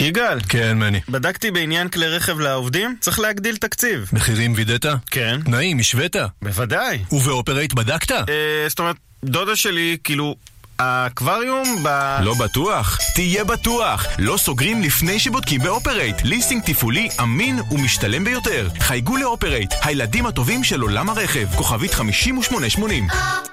[0.00, 0.40] יגאל.
[0.48, 1.00] כן, מני.
[1.08, 4.10] בדקתי בעניין כלי רכב לעובדים, צריך להגדיל תקציב.
[4.12, 4.86] מחירים וידאת?
[5.10, 5.40] כן.
[5.44, 6.16] תנאים, השווית?
[6.42, 6.98] בוודאי.
[7.12, 8.12] ובאופרייט בדקת?
[8.12, 8.24] אה,
[8.68, 10.36] זאת אומרת, דודה שלי, כאילו...
[10.78, 11.88] האקווריום ב...
[12.22, 12.98] לא בטוח?
[13.14, 14.06] תהיה בטוח!
[14.18, 16.16] לא סוגרים לפני שבודקים באופרייט.
[16.24, 18.68] ליסינג תפעולי אמין ומשתלם ביותר.
[18.78, 21.46] חייגו לאופרייט, הילדים הטובים של עולם הרכב.
[21.56, 23.51] כוכבית 5880.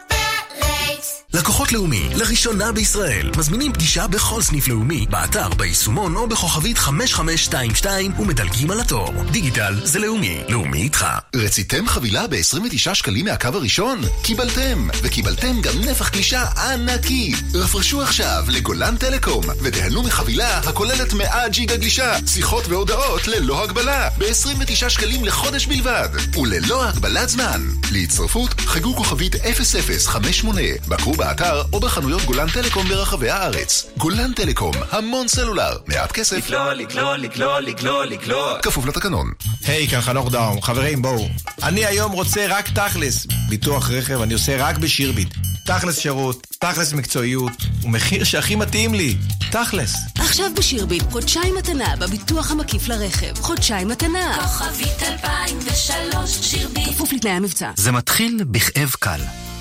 [1.33, 8.71] לקוחות לאומי, לראשונה בישראל, מזמינים פגישה בכל סניף לאומי, באתר, ביישומון או בכוכבית 5522 ומדלגים
[8.71, 9.13] על התור.
[9.31, 11.05] דיגיטל זה לאומי, לאומי איתך.
[11.35, 14.01] רציתם חבילה ב-29 שקלים מהקו הראשון?
[14.21, 17.33] קיבלתם, וקיבלתם גם נפח גלישה ענקי.
[17.53, 24.89] רפרשו עכשיו לגולן טלקום, ותיהנו מחבילה הכוללת 100 ג'יגה גלישה, שיחות והודעות ללא הגבלה, ב-29
[24.89, 27.61] שקלים לחודש בלבד, וללא הגבלת זמן.
[27.91, 33.85] להצטרפות, חגו כוכבית 0058, בקרו באתר או בחנויות גולן טלקום ברחבי הארץ.
[33.97, 36.37] גולן טלקום, המון סלולר, מעט כסף.
[36.37, 38.59] לקלוע, לקלוע, לקלוע, לקלוע, לקלוע.
[38.61, 39.31] כפוף לתקנון.
[39.65, 40.61] היי, כאן חנוך דאום.
[40.61, 41.29] חברים, בואו.
[41.63, 43.27] אני היום רוצה רק תכלס.
[43.49, 45.33] ביטוח רכב אני עושה רק בשירביט.
[45.65, 47.51] תכלס שירות, תכלס מקצועיות,
[47.83, 49.17] ומחיר שהכי מתאים לי.
[49.51, 49.95] תכלס.
[50.19, 53.41] עכשיו בשירביט, חודשיים מתנה בביטוח המקיף לרכב.
[53.41, 54.37] חודשיים מתנה.
[54.41, 56.89] כוכבית 2003 שירביט.
[56.89, 57.71] כפוף לתנאי המבצע.
[57.75, 59.19] זה מתחיל בכאב קל.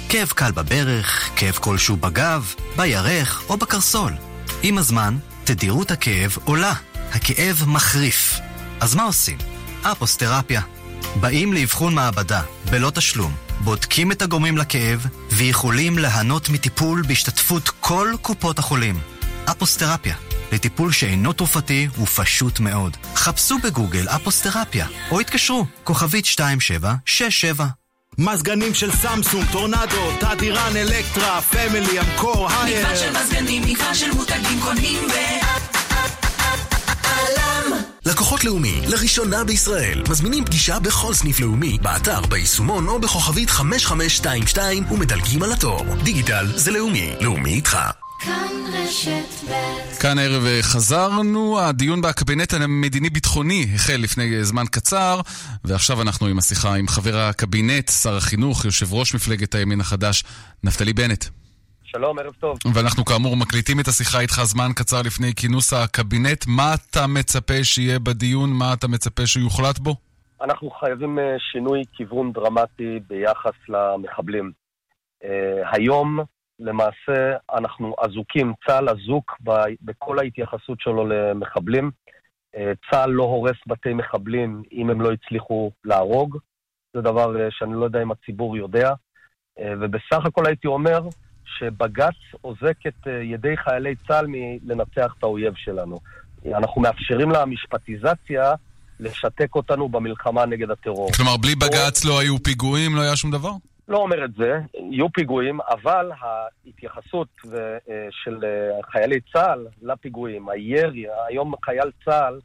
[0.09, 4.13] כאב קל בברך, כאב כלשהו בגב, בירך או בקרסול.
[4.63, 6.73] עם הזמן, תדירות הכאב עולה.
[7.13, 8.39] הכאב מחריף.
[8.81, 9.39] אז מה עושים?
[9.83, 10.61] אפוסטרפיה.
[11.21, 18.59] באים לאבחון מעבדה, בלא תשלום, בודקים את הגורמים לכאב, ויכולים ליהנות מטיפול בהשתתפות כל קופות
[18.59, 19.01] החולים.
[19.51, 20.15] אפוסטרפיה,
[20.53, 22.97] לטיפול שאינו תרופתי ופשוט מאוד.
[23.15, 27.78] חפשו בגוגל אפוסטרפיה, או התקשרו, כוכבית 2767.
[28.19, 32.81] מזגנים של סמסונג, טורנדו, תדירן, אלקטרה, פמילי, אמקור, הייר.
[32.81, 35.13] מגוון של מזגנים, מגוון של מותגים קונים ב...
[38.07, 45.43] לקוחות לאומי, לראשונה בישראל, מזמינים פגישה בכל סניף לאומי, באתר, ביישומון או בכוכבית 5522 ומדלגים
[45.43, 45.85] על התור.
[46.03, 47.79] דיגיטל זה לאומי, לאומי איתך.
[48.19, 55.21] כאן רשת ב' כאן הערב חזרנו, הדיון בקבינט המדיני-ביטחוני החל לפני זמן קצר,
[55.65, 60.25] ועכשיו אנחנו עם השיחה עם חבר הקבינט, שר החינוך, יושב ראש מפלגת הימין החדש,
[60.65, 61.25] נפתלי בנט.
[61.85, 62.59] שלום, ערב טוב.
[62.75, 66.45] ואנחנו כאמור מקליטים את השיחה איתך זמן קצר לפני כינוס הקבינט.
[66.47, 68.51] מה אתה מצפה שיהיה בדיון?
[68.53, 69.95] מה אתה מצפה שיוחלט בו?
[70.43, 74.53] אנחנו חייבים אה, שינוי כיוון דרמטי ביחס למחבלים.
[75.25, 76.19] אה, היום
[76.61, 81.91] למעשה אנחנו אזוקים, צה"ל אזוק ב- בכל ההתייחסות שלו למחבלים.
[82.57, 86.39] אה, צה"ל לא הורס בתי מחבלים אם הם לא הצליחו להרוג.
[86.95, 88.93] זה דבר אה, שאני לא יודע אם הציבור יודע.
[89.59, 91.01] אה, ובסך הכל הייתי אומר
[91.45, 95.99] שבג"ץ אוזק את ידי חיילי צה"ל מלנצח את האויב שלנו.
[96.55, 98.53] אנחנו מאפשרים למשפטיזציה
[99.01, 101.13] לשתק אותנו במלחמה נגד הטרור.
[101.13, 103.51] כלומר, בלי בג"ץ לא היו פיגועים, לא היה שום דבר?
[103.89, 104.59] לא אומר את זה,
[104.91, 107.59] יהיו פיגועים, אבל ההתייחסות אה,
[108.11, 112.41] של אה, חיילי צה"ל לפיגועים, הירי, היום חייל צה"ל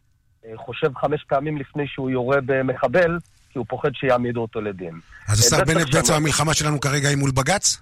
[0.45, 3.17] אה, חושב חמש פעמים לפני שהוא יורה במחבל,
[3.49, 4.99] כי הוא פוחד שיעמידו אותו לדין.
[5.29, 6.17] אז השר בנט, בעצם לשנות.
[6.17, 7.77] המלחמה שלנו כרגע היא מול בג"ץ?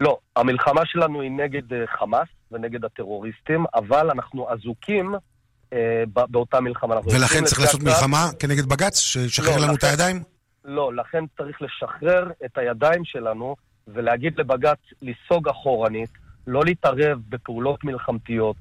[0.00, 1.62] לא, המלחמה שלנו היא נגד
[1.98, 5.14] חמאס ונגד הטרוריסטים, אבל אנחנו אזוקים
[5.72, 6.94] אה, באותה מלחמה.
[7.04, 7.82] ולכן צריך לעשות.
[7.82, 8.98] מלחמה כנגד בג"ץ?
[8.98, 10.35] שישחרר לא, לנו את לכן- הידיים?
[10.66, 13.56] לא, לכן צריך לשחרר את הידיים שלנו
[13.88, 16.10] ולהגיד לבג"ץ לסוג אחורנית,
[16.46, 18.56] לא להתערב בפעולות מלחמתיות.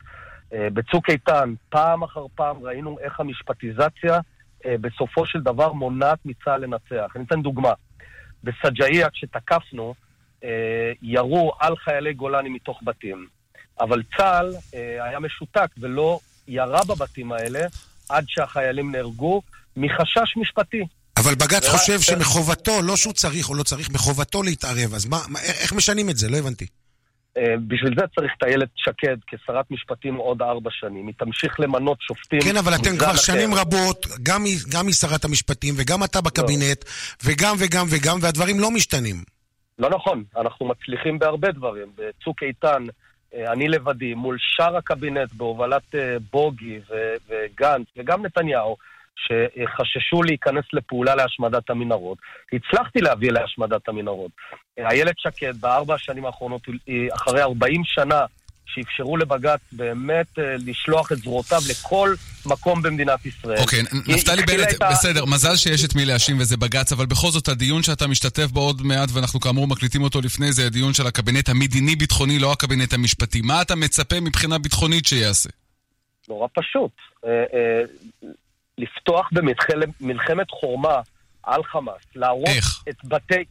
[0.53, 4.19] אה, בצוק איתן, פעם אחר פעם ראינו איך המשפטיזציה
[4.65, 7.15] אה, בסופו של דבר מונעת מצה"ל לנצח.
[7.15, 7.73] אני אתן דוגמה.
[8.43, 9.93] בסג'אעיה, כשתקפנו,
[10.43, 13.27] אה, ירו על חיילי גולני מתוך בתים.
[13.79, 14.51] אבל צה"ל
[15.01, 17.59] היה משותק ולא ירה בבתים האלה
[18.09, 19.41] עד שהחיילים נהרגו
[19.77, 20.85] מחשש משפטי.
[21.25, 24.93] אבל בג"ץ חושב שמחובתו, לא שהוא צריך או לא צריך, מחובתו להתערב.
[24.93, 26.29] אז מה, מה- איך משנים את זה?
[26.29, 26.65] לא הבנתי.
[27.37, 31.07] אה, בשביל זה צריך את איילת שקד כשרת משפטים עוד ארבע שנים.
[31.07, 32.41] היא תמשיך למנות שופטים.
[32.41, 33.15] כן, אבל אתם כבר.
[33.15, 36.85] שנים רבות, גם גם היא שרת המשפטים וגם אתה בקבינט,
[37.23, 39.15] וגם וגם וגם, והדברים לא משתנים.
[39.79, 41.87] לא נכון, אנחנו מצליחים בהרבה דברים.
[41.97, 42.83] בצוק איתן,
[43.35, 46.79] אה, אני לבדי, מול שאר הקבינט בהובלת אה, בוגי
[47.29, 48.75] וגנץ, וגם נתניהו,
[49.15, 52.17] שחששו להיכנס לפעולה להשמדת המנהרות,
[52.53, 54.31] הצלחתי להביא להשמדת המנהרות.
[54.79, 56.61] אה, איילת שקד, בארבע השנים האחרונות,
[57.13, 58.25] אחרי 40 שנה
[58.65, 62.13] שאפשרו לבג"ץ באמת אה, לשלוח את זרועותיו לכל
[62.45, 63.57] מקום במדינת ישראל.
[63.57, 67.27] אוקיי, היא נפתלי בנט, ה- בסדר, מזל שיש את מי להאשים וזה בג"ץ, אבל בכל
[67.27, 71.07] זאת הדיון שאתה משתתף בו עוד מעט, ואנחנו כאמור מקליטים אותו לפני, זה הדיון של
[71.07, 73.41] הקבינט המדיני-ביטחוני, לא הקבינט המשפטי.
[73.41, 75.49] מה אתה מצפה מבחינה ביטחונית שיעשה?
[76.29, 76.91] נורא פשוט.
[78.77, 79.29] לפתוח
[79.99, 80.99] במלחמת חורמה
[81.43, 82.83] על חמאס, להרוס איך?
[82.89, 83.43] את בתי...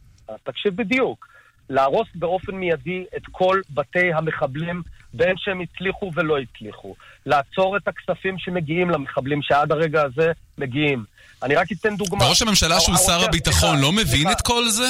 [0.43, 1.27] תקשיב בדיוק.
[1.69, 4.81] להרוס באופן מיידי את כל בתי המחבלים,
[5.13, 6.95] בין שהם הצליחו ולא הצליחו.
[7.25, 11.03] לעצור את הכספים שמגיעים למחבלים, שעד הרגע הזה מגיעים.
[11.43, 12.25] אני רק אתן דוגמה.
[12.25, 14.87] וראש הממשלה שהוא שר הביטחון לא מבין את כל זה?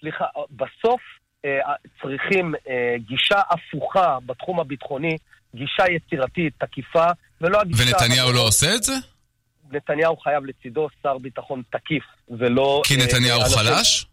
[0.00, 1.00] סליחה, בסוף
[1.44, 1.50] אה,
[2.02, 5.16] צריכים אה, גישה הפוכה בתחום הביטחוני,
[5.54, 7.06] גישה יצירתית, תקיפה,
[7.40, 7.82] ולא הגישה...
[7.82, 8.92] ונתניהו לא עושה את זה?
[9.72, 12.82] נתניהו חייב לצידו שר ביטחון תקיף, ולא...
[12.84, 14.06] כי אה, נתניהו אנשים- חלש?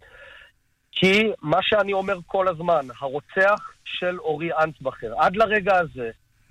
[0.91, 6.09] כי מה שאני אומר כל הזמן, הרוצח של אורי אנסבכר, עד לרגע הזה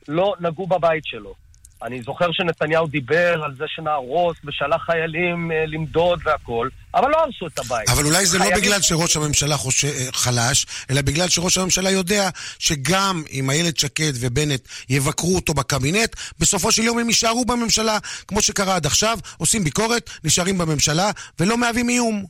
[0.09, 1.35] לא נגעו בבית שלו.
[1.83, 7.47] אני זוכר שנתניהו דיבר על זה שנהרוס ושלח חיילים אה, למדוד והכול, אבל לא הרסו
[7.47, 7.89] את הבית.
[7.89, 12.29] אבל אולי זה לא חיילים- בגלל שראש הממשלה חושב, חלש, אלא בגלל שראש הממשלה יודע
[12.59, 18.43] שגם אם איילת שקד ובנט יבקרו אותו בקבינט, בסופו של יום הם יישארו בממשלה, כמו
[18.43, 21.11] שקרה עד עכשיו, עושים ביקורת, נשארים בממשלה,
[21.41, 22.25] ולא מהווים איום.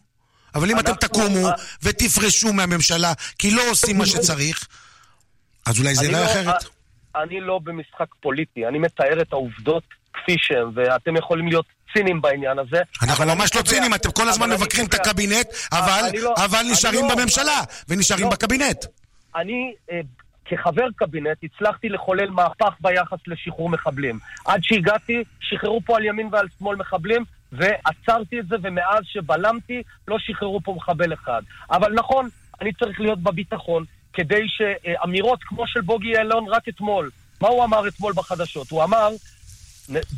[0.55, 1.49] אבל אם אתם תקומו
[1.83, 4.67] ותפרשו מהממשלה כי לא עושים מה שצריך,
[5.67, 6.65] אז אולי זה אני ייראה לא- אחרת.
[7.23, 12.59] אני לא במשחק פוליטי, אני מתאר את העובדות כפי שהן, ואתם יכולים להיות ציניים בעניין
[12.59, 12.81] הזה.
[13.03, 17.05] אנחנו ממש לא ציניים, אתם כל הזמן מבקרים את הקבינט, אבל לא- אבל אני נשארים
[17.09, 18.31] לא- בממשלה, ונשארים לא.
[18.31, 18.85] בקבינט.
[19.37, 20.01] אני, אה,
[20.45, 24.19] כחבר קבינט, הצלחתי לחולל מהפך ביחס לשחרור מחבלים.
[24.47, 30.17] עד שהגעתי, שחררו פה על ימין ועל שמאל מחבלים, ועצרתי את זה, ומאז שבלמתי, לא
[30.19, 31.43] שחררו פה מחבל אחד.
[31.71, 32.29] אבל נכון,
[32.61, 37.89] אני צריך להיות בביטחון, כדי שאמירות כמו של בוגי יעלון רק אתמול, מה הוא אמר
[37.89, 38.71] אתמול בחדשות?
[38.71, 39.11] הוא אמר,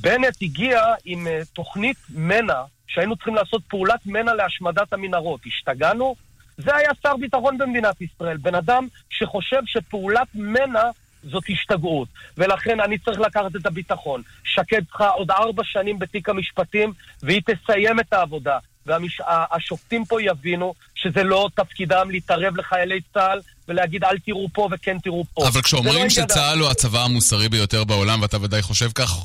[0.00, 5.40] בנט הגיע עם אה, תוכנית מנע, שהיינו צריכים לעשות פעולת מנע להשמדת המנהרות.
[5.46, 6.16] השתגענו?
[6.58, 8.36] זה היה שר ביטחון במדינת ישראל.
[8.36, 10.90] בן אדם שחושב שפעולת מנע
[11.22, 12.08] זאת השתגעות.
[12.38, 14.22] ולכן אני צריך לקחת את הביטחון.
[14.44, 18.58] שקד צריכה עוד ארבע שנים בתיק המשפטים, והיא תסיים את העבודה.
[18.86, 23.40] והשופטים פה יבינו שזה לא תפקידם להתערב לחיילי צה"ל
[23.70, 25.48] ולהגיד אל תראו פה וכן תראו פה.
[25.48, 26.10] אבל לא כשאומרים עניינם.
[26.10, 29.24] שצה"ל הוא הצבא המוסרי ביותר בעולם, ואתה ודאי חושב כך,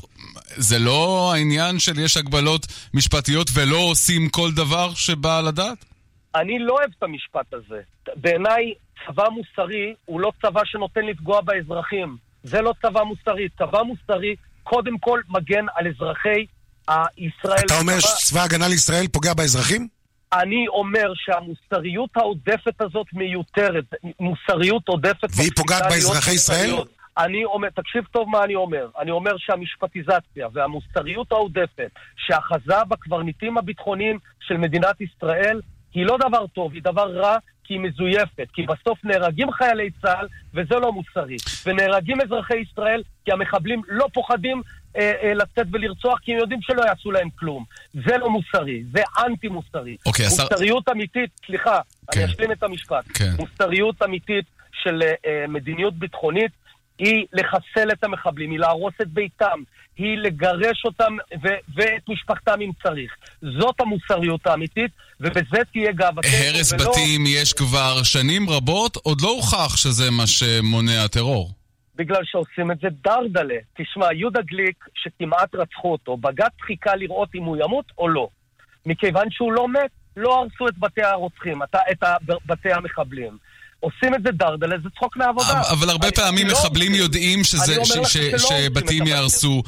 [0.56, 5.84] זה לא העניין של יש הגבלות משפטיות ולא עושים כל דבר שבא על הדעת?
[6.34, 7.80] אני לא אוהב את המשפט הזה.
[8.16, 8.72] בעיניי,
[9.06, 12.16] צבא מוסרי הוא לא צבא שנותן לפגוע באזרחים.
[12.44, 13.48] זה לא צבא מוסרי.
[13.58, 16.46] צבא מוסרי, קודם כל, מגן על אזרחי
[17.18, 17.64] ישראל.
[17.66, 19.88] אתה אומר צבא- שצבא ההגנה לישראל פוגע באזרחים?
[20.32, 23.84] אני אומר שהמוסריות העודפת הזאת מיותרת.
[24.20, 25.28] מוסריות עודפת...
[25.36, 26.70] והיא פוגעת באזרחי ישראל?
[27.18, 28.88] אני אומר, תקשיב טוב מה אני אומר.
[28.98, 35.60] אני אומר שהמשפטיזציה והמוסריות העודפת שאחזה בקברניטים הביטחוניים של מדינת ישראל
[35.94, 38.48] היא לא דבר טוב, היא דבר רע, כי היא מזויפת.
[38.52, 41.36] כי בסוף נהרגים חיילי צה"ל, וזה לא מוסרי.
[41.66, 44.62] ונהרגים אזרחי ישראל, כי המחבלים לא פוחדים
[45.34, 47.64] לצאת ולרצוח, כי הם יודעים שלא יעשו להם כלום.
[47.94, 49.96] זה לא מוסרי, זה אנטי מוסרי.
[50.06, 51.78] אוקיי, השר- מוסריות אמיתית, סליחה,
[52.12, 52.20] כן.
[52.20, 53.04] אני אשלים את המשפט.
[53.14, 53.32] כן.
[53.38, 54.44] מוסריות אמיתית
[54.82, 56.50] של אה, אה, מדיניות ביטחונית
[56.98, 59.58] היא לחסל את המחבלים, היא להרוס את ביתם,
[59.96, 63.12] היא לגרש אותם ו- ואת משפחתם אם צריך.
[63.60, 66.30] זאת המוסריות האמיתית, ובזה תהיה גאוותנו.
[66.32, 71.52] הרס ולא- בתים יש כבר שנים רבות, עוד לא הוכח שזה מה שמונע טרור.
[71.96, 73.58] בגלל שעושים את זה דרדלה.
[73.76, 78.28] תשמע, יהודה גליק, שכמעט רצחו אותו, בג"ץ חיכה לראות אם הוא ימות או לא.
[78.86, 82.02] מכיוון שהוא לא מת, לא הרסו את בתי הרוצחים, את, את
[82.46, 83.38] בתי המחבלים.
[83.80, 85.62] עושים את זה דרדלה, זה צחוק מהעבודה.
[85.72, 86.94] אבל הרבה פעמים לא מחבלים.
[86.94, 87.38] יודעים
[88.38, 89.62] שבתים ייהרסו,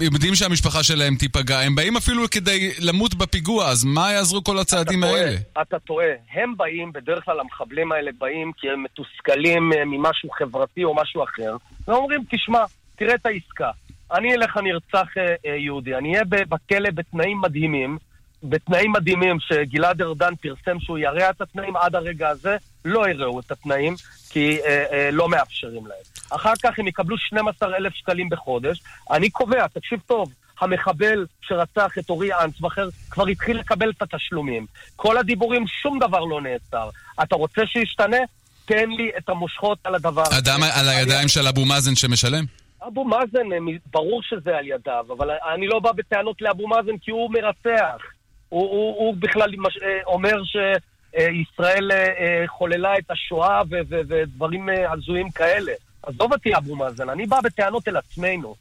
[0.00, 5.04] יודעים שהמשפחה שלהם תיפגע, הם באים אפילו כדי למות בפיגוע, אז מה יעזרו כל הצעדים
[5.04, 5.36] האלה?
[5.62, 6.06] אתה טועה.
[6.32, 11.24] הם באים, בדרך כלל המחבלים האלה באים כי הם מתוסכלים אה, ממשהו חברתי או משהו
[11.24, 11.56] אחר,
[11.88, 12.64] ואומרים, תשמע,
[12.96, 13.70] תראה את העסקה.
[14.12, 17.98] אני אלך, אני ארצח אה, אה, יהודי, אני אהיה בכלא בתנאים מדהימים,
[18.42, 23.50] בתנאים מדהימים שגלעד ארדן פרסם שהוא ירע את התנאים עד הרגע הזה, לא יראו את
[23.50, 23.94] התנאים,
[24.30, 25.98] כי אה, אה, לא מאפשרים להם.
[26.30, 28.82] אחר כך הם יקבלו 12,000 שקלים בחודש.
[29.10, 34.66] אני קובע, תקשיב טוב, המחבל שרצח את אורי אנסבכר כבר התחיל לקבל את התשלומים.
[34.96, 36.88] כל הדיבורים, שום דבר לא נעצר.
[37.22, 38.16] אתה רוצה שישתנה?
[38.64, 40.38] תן לי את המושכות על הדבר הזה.
[40.38, 42.44] אדם על הידיים של אבו מאזן שמשלם?
[42.86, 43.58] אבו מאזן, אה,
[43.90, 48.17] ברור שזה על ידיו, אבל אני לא בא בטענות לאבו מאזן כי הוא מרצח.
[48.48, 54.92] הוא, הוא, הוא בכלל אה, אומר שישראל אה, חוללה את השואה ו- ו- ודברים אה,
[54.92, 55.72] הזויים כאלה.
[56.02, 58.54] עזוב אותי אבו מאזן, אני בא בטענות אל עצמנו.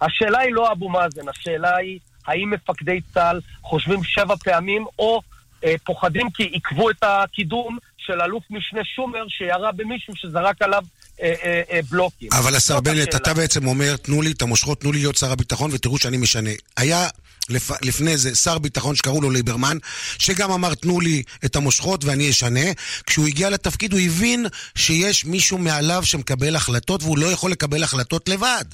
[0.00, 5.20] השאלה היא לא אבו מאזן, השאלה היא האם מפקדי צה"ל חושבים שבע פעמים או
[5.64, 10.82] אה, פוחדים כי עיכבו את הקידום של אלוף משנה שומר שירה במישהו שזרק עליו
[11.22, 12.28] אה, אה, אה, בלוקים.
[12.32, 13.14] אבל השר בנט.
[13.14, 16.50] אתה בעצם אומר, תנו לי את המושכות, תנו לי להיות שר הביטחון ותראו שאני משנה.
[16.76, 17.08] היה
[17.48, 17.70] לפ...
[17.82, 19.76] לפני זה שר ביטחון שקראו לו ליברמן,
[20.18, 22.72] שגם אמר, תנו לי את המושכות ואני אשנה.
[23.06, 28.28] כשהוא הגיע לתפקיד הוא הבין שיש מישהו מעליו שמקבל החלטות והוא לא יכול לקבל החלטות
[28.28, 28.64] לבד.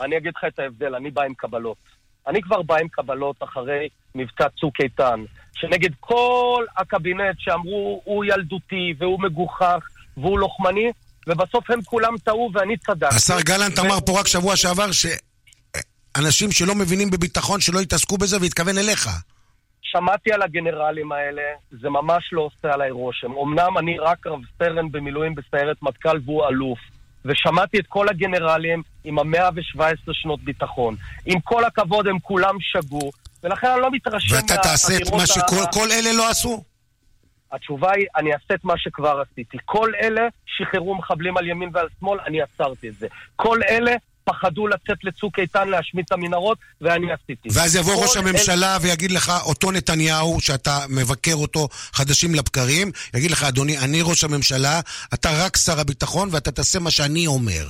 [0.00, 1.76] אני אגיד לך את ההבדל, אני בא עם קבלות.
[2.26, 5.24] אני כבר בא עם קבלות אחרי מבצע צוק איתן,
[5.54, 9.80] שנגד כל הקבינט שאמרו, הוא ילדותי והוא מגוחך,
[10.16, 10.90] והוא לוחמני,
[11.26, 13.16] ובסוף הם כולם טעו ואני צדקתי.
[13.16, 14.92] השר גלנט אמר פה רק שבוע שעבר
[16.16, 19.08] שאנשים שלא מבינים בביטחון שלא יתעסקו בזה והתכוון אליך.
[19.82, 23.32] שמעתי על הגנרלים האלה, זה ממש לא עושה עליי רושם.
[23.44, 26.78] אמנם אני רק רב סרן במילואים בסיירת מטכ"ל והוא אלוף.
[27.24, 30.96] ושמעתי את כל הגנרלים עם המאה ושבע עשרה שנות ביטחון.
[31.26, 33.10] עם כל הכבוד, הם כולם שגו,
[33.42, 36.64] ולכן אני לא מתרשם ואתה תעשה את מה ה- שכל כל אלה לא עשו?
[37.52, 39.58] התשובה היא, אני אעשה את מה שכבר עשיתי.
[39.64, 43.06] כל אלה שחררו מחבלים על ימין ועל שמאל, אני עצרתי את זה.
[43.36, 43.92] כל אלה
[44.24, 47.48] פחדו לצאת לצוק איתן להשמיד את המנהרות, ואני עשיתי.
[47.52, 53.44] ואז יבוא ראש הממשלה ויגיד לך, אותו נתניהו, שאתה מבקר אותו חדשים לבקרים, יגיד לך,
[53.44, 54.80] אדוני, אני ראש הממשלה,
[55.14, 57.66] אתה רק שר הביטחון ואתה תעשה מה שאני אומר.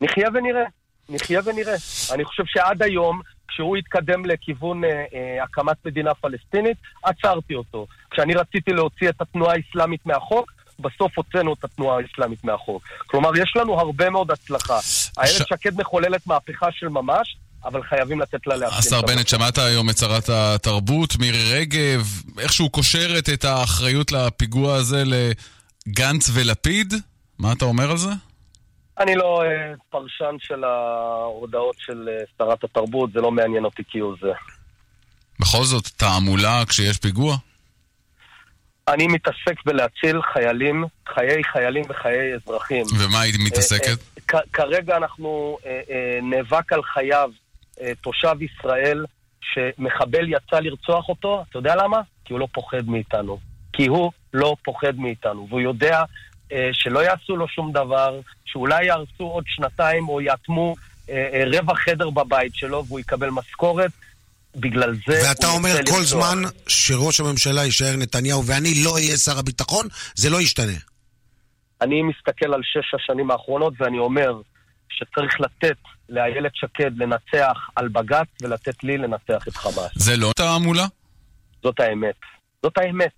[0.00, 0.64] נחיה ונראה,
[1.08, 1.74] נחיה ונראה.
[2.14, 7.86] אני חושב שעד היום, כשהוא התקדם לכיוון אה, אה, הקמת מדינה פלסטינית, עצרתי אותו.
[8.10, 12.82] כשאני רציתי להוציא את התנועה האסלאמית מהחוק, בסוף הוצאנו את התנועה האסלאמית מהחוק.
[13.06, 14.78] כלומר, יש לנו הרבה מאוד הצלחה.
[15.18, 18.78] איילת שקד מחוללת מהפכה של ממש, אבל חייבים לתת לה להשלים.
[18.78, 22.06] השר בנט, שמעת היום את שרת התרבות, מירי רגב,
[22.38, 26.94] איכשהו קושרת את האחריות לפיגוע הזה לגנץ ולפיד?
[27.38, 28.10] מה אתה אומר על זה?
[28.98, 34.14] אני לא אה, פרשן של ההודעות של אה, שרת התרבות, זה לא מעניין אותי כהוא
[34.20, 34.32] זה.
[35.40, 37.36] בכל זאת, תעמולה כשיש פיגוע?
[38.90, 40.84] אני מתעסק בלהציל חיילים,
[41.14, 42.84] חיי חיילים וחיי אזרחים.
[42.98, 43.86] ומה מתעסקת?
[43.88, 47.30] אה, אה, כ- כרגע אנחנו אה, אה, נאבק על חייו
[47.80, 49.04] אה, תושב ישראל
[49.52, 52.00] שמחבל יצא לרצוח אותו, אתה יודע למה?
[52.24, 53.38] כי הוא לא פוחד מאיתנו.
[53.72, 56.02] כי הוא לא פוחד מאיתנו, והוא יודע
[56.52, 60.74] אה, שלא יעשו לו שום דבר, שאולי יהרסו עוד שנתיים או יאטמו
[61.10, 63.90] אה, אה, רבע חדר בבית שלו והוא יקבל משכורת.
[64.56, 66.02] בגלל זה ואתה אומר כל.
[66.02, 66.38] זמן
[66.68, 70.78] שראש הממשלה יישאר נתניהו ואני לא אהיה שר הביטחון, זה לא ישתנה.
[71.80, 74.40] אני מסתכל על שש השנים האחרונות ואני אומר
[74.88, 75.78] שצריך לתת
[76.08, 79.90] לאיילת שקד לנצח על בג"ץ ולתת לי לנצח את חמאס.
[79.94, 80.86] זה לא תעמולה?
[81.62, 82.14] זאת האמת.
[82.62, 83.12] זאת האמת.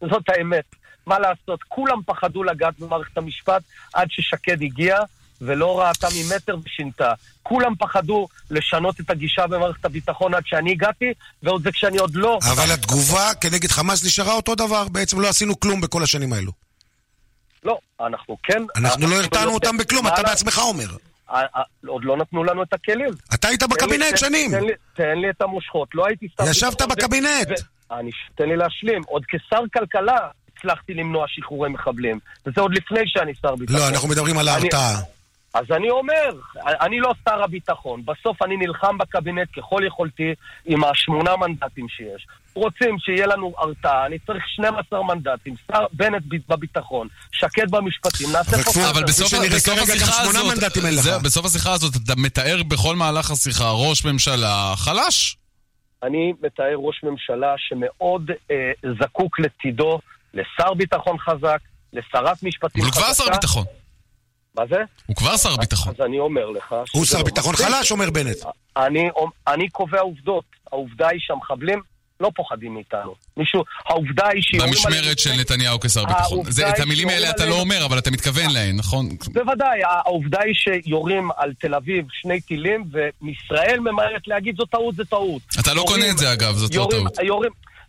[0.00, 0.64] זאת האמת.
[1.06, 1.62] מה לעשות?
[1.68, 3.62] כולם פחדו לגעת במערכת המשפט
[3.94, 4.98] עד ששקד הגיע
[5.46, 7.12] ולא ראתה ממטר ושינתה.
[7.42, 12.38] כולם פחדו לשנות את הגישה במערכת הביטחון עד שאני הגעתי, ועוד זה כשאני עוד לא...
[12.52, 16.52] אבל התגובה כנגד חמאס נשארה אותו דבר, בעצם לא עשינו כלום בכל השנים האלו.
[17.64, 18.62] לא, אנחנו כן...
[18.76, 20.86] אנחנו לא הרתענו יותר- אותם בכלום, אתה בעצמך אומר.
[21.86, 23.10] עוד לא נתנו לנו את הכלים.
[23.34, 24.50] אתה היית בקבינט שנים.
[24.50, 26.50] תן לי- תן לי את המושכות, לא הייתי שר...
[26.50, 27.48] ישבת בקבינט.
[27.92, 29.02] אני, תן לי להשלים.
[29.06, 30.16] עוד כשר כלכלה
[30.58, 32.18] הצלחתי למנוע שחרורי מחבלים.
[32.46, 33.76] וזה עוד לפני שאני שר ביטחון.
[33.78, 35.00] לא, אנחנו מדברים על אני- ההרתעה.
[35.54, 36.30] אז אני אומר,
[36.66, 38.02] אני לא שר הביטחון.
[38.04, 40.34] בסוף אני נלחם בקבינט ככל יכולתי
[40.64, 42.26] עם השמונה מנדטים שיש.
[42.54, 48.90] רוצים שיהיה לנו הרתעה, אני צריך 12 מנדטים, שר בנט בביטחון, שקד במשפטים, נעשה פה...
[48.90, 54.04] אבל בסוף, בסוף השיחה הזאת, זהו, בסוף השיחה הזאת אתה מתאר בכל מהלך השיחה ראש
[54.04, 55.36] ממשלה חלש.
[56.02, 59.98] אני מתאר ראש ממשלה שמאוד אה, זקוק לצידו
[60.34, 61.58] לשר ביטחון חזק,
[61.92, 63.14] לשרת משפטים אבל הוא חזקה.
[63.14, 63.64] כבר שר ביטחון.
[64.56, 64.76] מה זה?
[65.06, 65.92] הוא כבר שר ביטחון.
[65.98, 66.74] אז אני אומר לך...
[66.92, 67.56] הוא שר לא ביטחון.
[67.56, 68.36] חלש, אומר בנט.
[68.76, 69.08] אני,
[69.48, 70.44] אני קובע עובדות.
[70.72, 71.80] העובדה היא שהמחבלים
[72.20, 73.14] לא פוחדים מאיתנו.
[73.36, 76.50] מישהו, העובדה היא שיורים במשמרת של נתניהו כשר ביטחון.
[76.50, 79.08] זה- את המילים האלה אתה לא אומר, אבל אתה מתכוון להן, נכון?
[79.32, 85.04] בוודאי, העובדה היא שיורים על תל אביב שני טילים, ומישראל ממהרת להגיד זו טעות, זה
[85.04, 85.42] טעות.
[85.60, 87.18] אתה לא קונה את זה אגב, זאת לא טעות.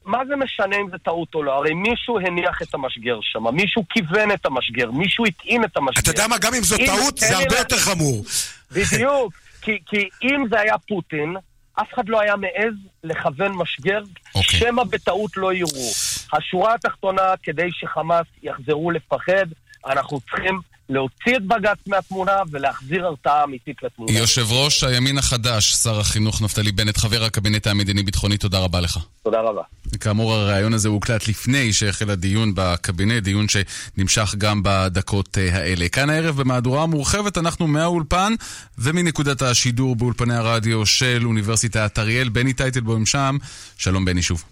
[0.05, 1.51] מה זה משנה אם זה טעות או לא?
[1.51, 6.01] הרי מישהו הניח את המשגר שם, מישהו כיוון את המשגר, מישהו הטעין את המשגר.
[6.01, 8.23] אתה יודע מה, גם אם זו טעות, זה הרבה יותר חמור.
[8.71, 11.35] בדיוק, כי, כי אם זה היה פוטין,
[11.81, 14.01] אף אחד לא היה מעז לכוון משגר,
[14.35, 14.59] אוקיי.
[14.59, 15.91] שמא בטעות לא יראו.
[16.33, 19.45] השורה התחתונה, כדי שחמאס יחזרו לפחד,
[19.87, 24.11] אנחנו צריכים להוציא את בג"ץ מהתמונה ולהחזיר הרתעה אמיתית לתמונה.
[24.11, 28.99] יושב ראש הימין החדש, שר החינוך נפתלי בנט, חבר הקבינט המדיני-ביטחוני, תודה רבה לך.
[29.23, 29.61] תודה רבה.
[29.99, 35.89] כאמור, הריאיון הזה הוקלט לפני שהחל הדיון בקבינט, דיון שנמשך גם בדקות אה, האלה.
[35.89, 38.33] כאן הערב במהדורה המורחבת אנחנו מהאולפן
[38.77, 42.29] ומנקודת השידור באולפני הרדיו של אוניברסיטת אריאל.
[42.29, 43.37] בני טייטלבוים שם,
[43.77, 44.43] שלום בני שוב.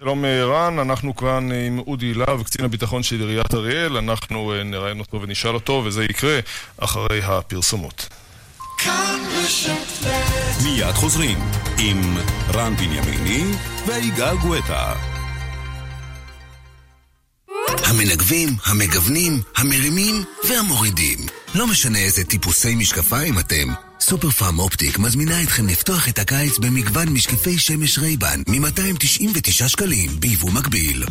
[0.00, 4.52] שלום אה, רן, אנחנו כאן אה, עם אודי להב, קצין הביטחון של עיריית אריאל, אנחנו
[4.52, 6.38] אה, נראיין אותו ונשאל אותו, וזה יקרה
[6.76, 8.08] אחרי הפרסומות.
[10.64, 11.38] מיד חוזרים
[11.78, 12.16] עם
[12.54, 13.44] רן בנימיני
[13.86, 14.94] ויגאל גואטה.
[17.84, 21.18] המנגבים, המגוונים, המרימים והמורידים.
[21.54, 23.68] לא משנה איזה טיפוסי משקפיים אתם.
[24.00, 30.50] סופר פארם אופטיק מזמינה אתכם לפתוח את הקיץ במגוון משקפי שמש רייבן מ-299 שקלים ביבוא
[30.50, 31.04] מקביל.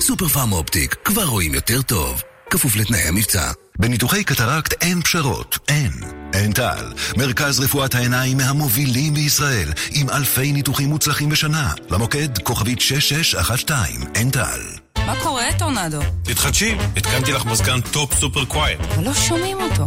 [0.00, 2.22] סופר פארם אופטיק, כבר רואים יותר טוב.
[2.50, 3.52] כפוף לתנאי המבצע.
[3.78, 5.92] בניתוחי קטרקט אין פשרות, אין.
[6.34, 11.72] עין טל, מרכז רפואת העיניים מהמובילים בישראל, עם אלפי ניתוחים מוצלחים בשנה.
[11.90, 14.60] למוקד כוכבית 6612, עין טל.
[15.10, 15.98] מה קורה, טורנדו?
[16.22, 18.80] תתחדשי, התקנתי לך מזגן Top Super Quiet.
[18.80, 19.84] אבל לא שומעים אותו.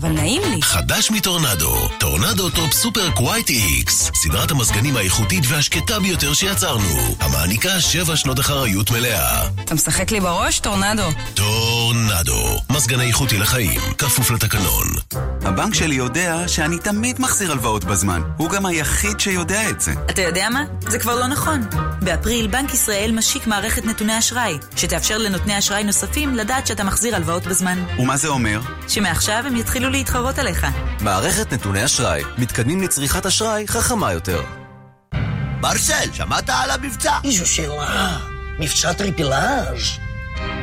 [0.00, 0.62] אבל נעים לי.
[0.62, 8.16] חדש מטורנדו, טורנדו Top Super Quiet X, סדרת המזגנים האיכותית והשקטה ביותר שיצרנו, המעניקה 7
[8.16, 9.48] שנות אחריות מלאה.
[9.64, 11.02] אתה משחק לי בראש, טורנדו?
[11.34, 14.86] טורנדו, מזגן איכותי לחיים, כפוף לתקנון.
[15.42, 18.22] הבנק שלי יודע שאני תמיד מחזיר הלוואות בזמן.
[18.36, 19.92] הוא גם היחיד שיודע את זה.
[20.10, 20.64] אתה יודע מה?
[20.88, 21.60] זה כבר לא נכון.
[22.02, 27.46] באפריל בנק ישראל משיק מערכת נתוני אשראי, שתאפשר לנותני אשראי נוספים לדעת שאתה מחזיר הלוואות
[27.46, 27.84] בזמן.
[27.98, 28.60] ומה זה אומר?
[28.88, 30.66] שמעכשיו הם יתחילו להתחרות עליך.
[31.00, 32.22] מערכת נתוני אשראי.
[32.38, 34.42] מתקדמים לצריכת אשראי חכמה יותר.
[35.60, 37.18] מרסל, שמעת על המבצע?
[37.24, 38.18] איזו שאלה.
[38.58, 39.98] מבצע טריפלאז'.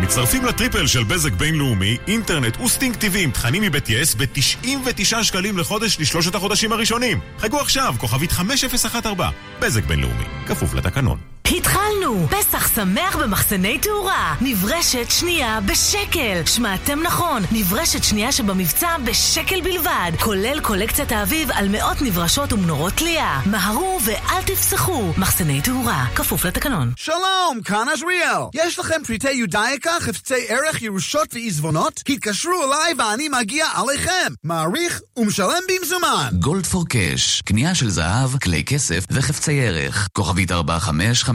[0.01, 5.23] מצטרפים ל triple של בזק בינלאומי, אינטרנט ו Sting TV עם תכנים מבית יס ב-99
[5.23, 7.19] שקלים לחודש לשלושת החודשים הראשונים.
[7.39, 11.32] חייגו עכשיו, כוכבית 5014, בזק בינלאומי, כפוף לתקנון.
[11.51, 12.27] התחלנו!
[12.29, 14.35] פסח שמח במחסני תאורה!
[14.41, 16.45] נברשת שנייה בשקל!
[16.45, 23.39] שמעתם נכון, נברשת שנייה שבמבצע בשקל בלבד, כולל קולקציית האביב על מאות נברשות ומנורות תלייה.
[23.45, 25.13] מהרו ואל תפסחו!
[25.17, 26.91] מחסני תאורה, כפוף לתקנון.
[26.95, 28.41] שלום, כאן עזריאל.
[28.53, 32.03] יש לכם פריטי יודאיקה, חפצי ערך, ירושות ועיזבונות?
[32.09, 34.33] התקשרו אליי ואני מגיע עליכם.
[34.43, 36.29] מעריך ומשלם במזומן.
[36.39, 40.07] גולד פור קאש, קנייה של זהב, כלי כסף וחפצי ערך.
[40.13, 40.51] כוכבית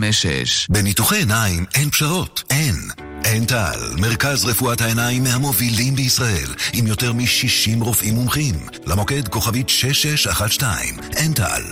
[0.04, 2.74] 4556 בניתוחי עיניים אין פשרות, אין.
[3.24, 8.54] אין טל, מרכז רפואת העיניים מהמובילים בישראל, עם יותר מ-60 רופאים מומחים.
[8.86, 10.78] למוקד כוכבית 6612,
[11.16, 11.62] אין טל.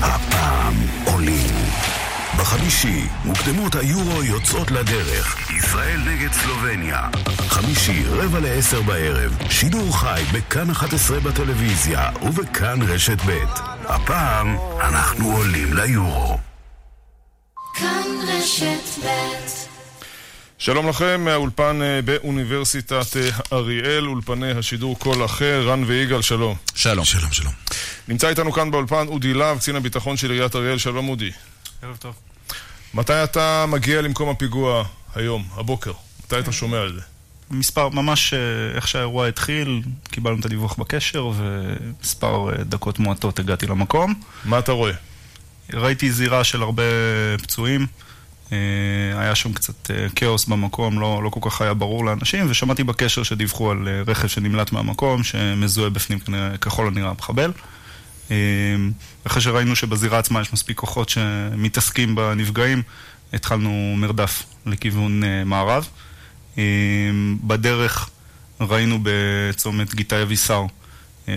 [0.00, 0.74] הפעם
[1.04, 1.54] עולים.
[2.38, 5.50] בחמישי, מוקדמות היורו יוצאות לדרך.
[5.50, 7.08] ישראל נגד סלובניה.
[7.48, 9.36] חמישי, רבע לעשר בערב.
[9.50, 13.44] שידור חי בכאן 11 בטלוויזיה ובכאן רשת ב'.
[13.84, 16.38] הפעם אנחנו עולים ליורו.
[17.74, 19.44] כאן רשת ב'
[20.58, 26.56] שלום לכם מהאולפן אה, באוניברסיטת אה, אריאל, אולפני השידור קול אחר, רן ויגאל, שלום.
[26.74, 27.04] שלום.
[27.04, 27.52] שלום, שלום.
[28.08, 31.30] נמצא איתנו כאן באולפן אודי להב, קצין הביטחון של עיריית אריאל, שלום אודי.
[31.84, 32.14] ערב טוב.
[32.94, 35.92] מתי אתה מגיע למקום הפיגוע היום, הבוקר?
[36.24, 37.00] מתי אתה שומע על זה?
[37.50, 38.38] מספר, ממש אה,
[38.76, 44.14] איך שהאירוע התחיל, קיבלנו את הדיווח בקשר, ומספר אה, דקות מועטות הגעתי למקום.
[44.44, 44.92] מה אתה רואה?
[45.72, 46.82] ראיתי זירה של הרבה
[47.42, 47.86] פצועים.
[48.52, 48.58] אה,
[49.14, 53.70] היה שם קצת כאוס במקום, לא, לא כל כך היה ברור לאנשים, ושמעתי בקשר שדיווחו
[53.70, 56.18] על רכב שנמלט מהמקום, שמזוהה בפנים
[56.60, 57.52] ככל הנראה המחבל.
[59.24, 62.82] אחרי שראינו שבזירה עצמה יש מספיק כוחות שמתעסקים בנפגעים,
[63.32, 65.88] התחלנו מרדף לכיוון מערב.
[67.42, 68.08] בדרך
[68.60, 70.62] ראינו בצומת גיטאי אבישר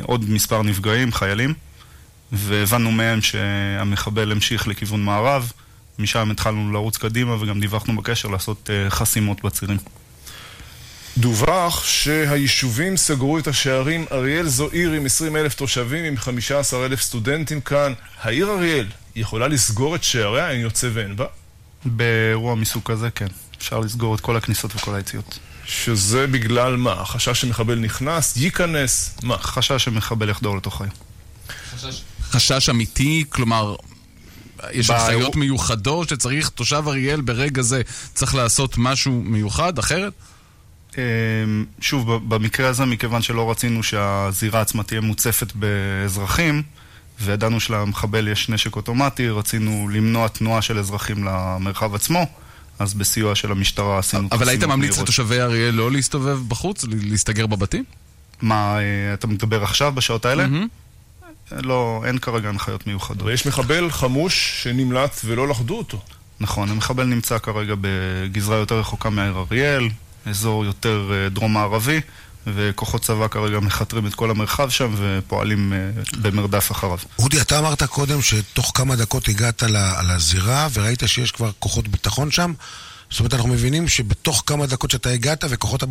[0.01, 1.53] עוד מספר נפגעים, חיילים,
[2.31, 5.51] והבנו מהם שהמחבל המשיך לכיוון מערב,
[5.99, 9.77] משם התחלנו לרוץ קדימה וגם דיווחנו בקשר לעשות חסימות בצירים.
[11.17, 14.05] דווח שהיישובים סגרו את השערים.
[14.11, 17.93] אריאל זו עיר עם 20 אלף תושבים, עם 15 אלף סטודנטים כאן.
[18.21, 21.25] העיר אריאל יכולה לסגור את שעריה, אין יוצא ואין בה?
[21.85, 23.27] באירוע מסוג כזה, כן.
[23.57, 25.39] אפשר לסגור את כל הכניסות וכל היציאות.
[25.65, 27.05] שזה בגלל מה?
[27.05, 29.37] חשש שמחבל נכנס, ייכנס, מה?
[29.37, 30.93] חשש שמחבל יחדור לתוך העיר.
[31.71, 33.75] חשש, חשש אמיתי, כלומר,
[34.71, 37.81] יש הנחיות מיוחדות שצריך, תושב אריאל ברגע זה
[38.13, 40.13] צריך לעשות משהו מיוחד, אחרת?
[41.81, 46.63] שוב, במקרה הזה, מכיוון שלא רצינו שהזירה עצמה תהיה מוצפת באזרחים,
[47.21, 52.25] וידענו שלמחבל יש נשק אוטומטי, רצינו למנוע תנועה של אזרחים למרחב עצמו.
[52.79, 54.27] אז בסיוע של המשטרה עשינו...
[54.31, 56.83] אבל היית ממליץ לתושבי אריאל לא להסתובב בחוץ?
[56.83, 57.83] להסתגר בבתים?
[58.41, 58.77] מה,
[59.13, 60.47] אתה מדבר עכשיו, בשעות האלה?
[61.51, 63.21] לא, אין כרגע הנחיות מיוחדות.
[63.21, 66.01] אבל יש מחבל חמוש שנמלט ולא לכדו אותו.
[66.39, 69.89] נכון, המחבל נמצא כרגע בגזרה יותר רחוקה מהעיר אריאל,
[70.27, 72.01] אזור יותר דרום-מערבי,
[72.47, 75.73] וכוחות צבא כרגע מכתרים את כל המרחב שם ופועלים
[76.21, 76.97] במרדף אחריו.
[77.19, 79.63] אודי, אתה אמרת קודם שתוך כמה דקות הגעת
[80.09, 82.53] לזירה וראית שיש כבר כוחות ביטחון שם?
[83.09, 85.83] זאת אומרת, אנחנו מבינים שבתוך כמה דקות שאתה הגעת וכוחות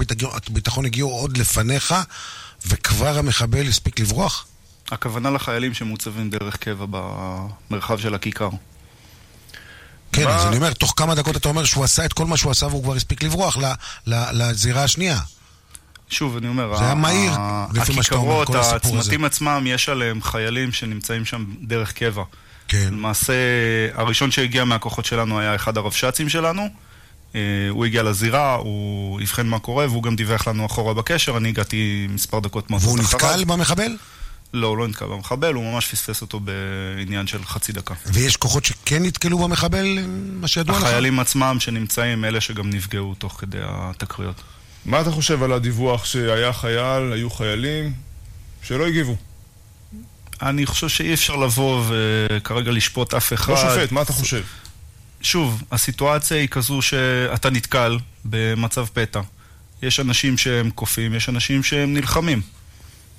[0.49, 1.95] הביטחון הגיעו עוד לפניך
[2.67, 4.47] וכבר המחבל הספיק לברוח?
[4.91, 8.49] הכוונה לחיילים שמוצבים דרך קבע במרחב של הכיכר.
[10.17, 12.51] כן, אז אני אומר, תוך כמה דקות אתה אומר שהוא עשה את כל מה שהוא
[12.51, 13.57] עשה והוא כבר הספיק לברוח
[14.07, 15.19] לזירה השנייה.
[16.11, 17.33] שוב, אני אומר, זה היה מהיר,
[17.75, 19.01] לפי מה שאתה אומר, כל הסיפור הזה.
[19.01, 22.23] הצמתים עצמם, יש עליהם חיילים שנמצאים שם דרך קבע.
[22.69, 22.89] כן.
[22.93, 23.33] למעשה,
[23.95, 26.69] הראשון שהגיע מהכוחות שלנו היה אחד הרבש"צים שלנו,
[27.35, 27.41] אה,
[27.71, 32.07] הוא הגיע לזירה, הוא אבחן מה קורה, והוא גם דיווח לנו אחורה בקשר, אני הגעתי
[32.11, 33.97] מספר דקות מהצד והוא נתקל במחבל?
[34.55, 37.95] לא, הוא לא נתקל במחבל, הוא ממש פספס אותו בעניין של חצי דקה.
[38.07, 39.99] ויש כוחות שכן נתקלו במחבל,
[40.41, 40.83] מה שידוע לך?
[40.83, 44.43] החיילים עצמם שנמצאים, אלה שגם נפגעו תוך כדי התקריות.
[44.85, 47.93] מה אתה חושב על הדיווח שהיה חייל, היו חיילים,
[48.63, 49.17] שלא הגיבו?
[50.43, 53.53] אני חושב שאי אפשר לבוא וכרגע לשפוט אף אחד.
[53.53, 54.43] לא שופט, מה אתה חושב?
[55.21, 59.21] שוב, הסיטואציה היא כזו שאתה נתקל במצב פתע.
[59.83, 62.41] יש אנשים שהם קופים, יש אנשים שהם נלחמים.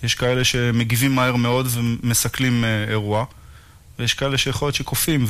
[0.04, 3.26] יש כאלה שמגיבים מהר מאוד ומסכלים אה, אירוע,
[4.00, 5.26] ויש כאלה שיכול להיות שקופים,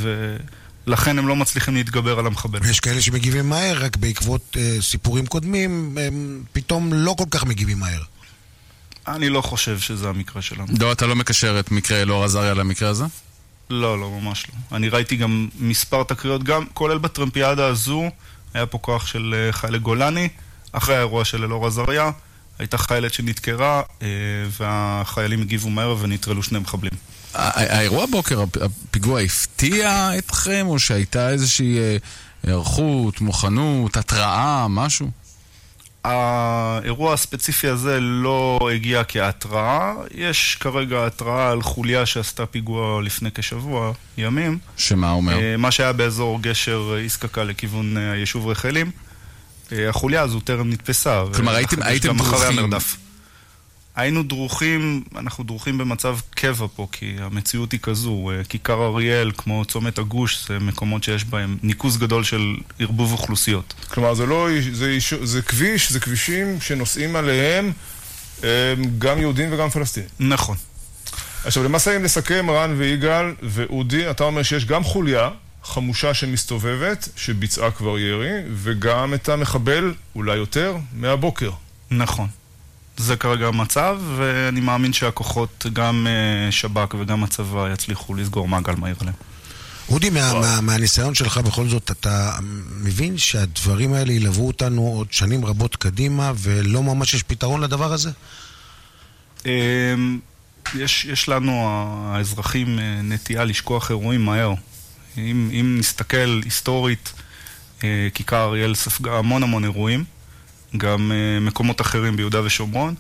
[0.88, 2.60] ולכן הם לא מצליחים להתגבר על המחבל.
[2.64, 7.80] ויש כאלה שמגיבים מהר, רק בעקבות uh, סיפורים קודמים, הם פתאום לא כל כך מגיבים
[7.80, 8.02] מהר.
[9.08, 10.68] אני לא חושב שזה המקרה שלנו.
[10.80, 13.06] לא, אתה לא מקשר את מקרה אלאור עזריה למקרה הזה?
[13.70, 14.78] לא, לא, ממש לא.
[14.78, 18.10] אני ראיתי גם מספר תקריות, גם כולל בטרמפיאדה הזו,
[18.54, 20.30] היה פה כוח של אה, חיילי גולני,
[20.72, 22.12] אחרי האירוע של אלאור עזריה,
[22.60, 24.08] הייתה חיילת שנדקרה, אה,
[24.60, 26.94] והחיילים הגיבו מהר ונטרלו שני מחבלים.
[27.34, 31.98] האירוע בוקר, הפיגוע הפתיע אתכם, או שהייתה איזושהי אה,
[32.44, 35.12] היערכות, מוכנות, התראה, משהו?
[36.04, 43.94] האירוע הספציפי הזה לא הגיע כהתראה, יש כרגע התראה על חוליה שעשתה פיגוע לפני כשבוע
[44.18, 44.58] ימים.
[44.78, 45.40] שמה אומר?
[45.40, 48.92] אה, מה שהיה באזור גשר איסקקה לכיוון היישוב רחלים.
[49.72, 51.24] החוליה הזו טרם נתפסה.
[51.34, 52.70] כלומר, הייתם, הייתם דרוכים.
[53.96, 58.32] היינו דרוכים, אנחנו דרוכים במצב קבע פה, כי המציאות היא כזו.
[58.50, 63.74] כיכר אריאל, כמו צומת הגוש, זה מקומות שיש בהם ניקוז גדול של ערבוב אוכלוסיות.
[63.88, 67.72] כלומר, זה לא, זה, זה כביש, זה כבישים שנוסעים עליהם
[68.98, 70.10] גם יהודים וגם פלסטינים.
[70.20, 70.58] נכון.
[71.46, 75.30] עכשיו, למעשה, אם נסכם, רן ויגאל ואודי, אתה אומר שיש גם חוליה,
[75.68, 81.52] חמושה שמסתובבת, שביצעה כבר ירי, וגם את המחבל, אולי יותר, מהבוקר.
[81.92, 82.28] נכון.
[82.98, 86.08] זה כרגע המצב, ואני מאמין שהכוחות, גם
[86.52, 89.16] שב"כ וגם הצבא, יצליחו לסגור מעגל מהיר עליהם.
[89.90, 92.32] אודי, מה, מה, מהניסיון שלך בכל זאת, אתה
[92.82, 98.12] מבין שהדברים האלה ילוו אותנו עוד שנים רבות קדימה, ולא ממש יש פתרון לדבר הזה?
[100.76, 101.70] יש, יש לנו,
[102.14, 104.54] האזרחים, נטייה לשכוח אירועים מהר.
[105.18, 107.14] אם, אם נסתכל היסטורית,
[107.84, 110.04] אה, כיכר אריאל ספגה המון המון אירועים,
[110.78, 112.96] גם אה, מקומות אחרים ביהודה ושומרון,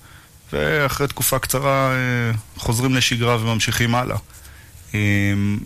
[0.54, 4.18] ואחרי תקופה קצרה אה, חוזרים לשגרה וממשיכים הלאה.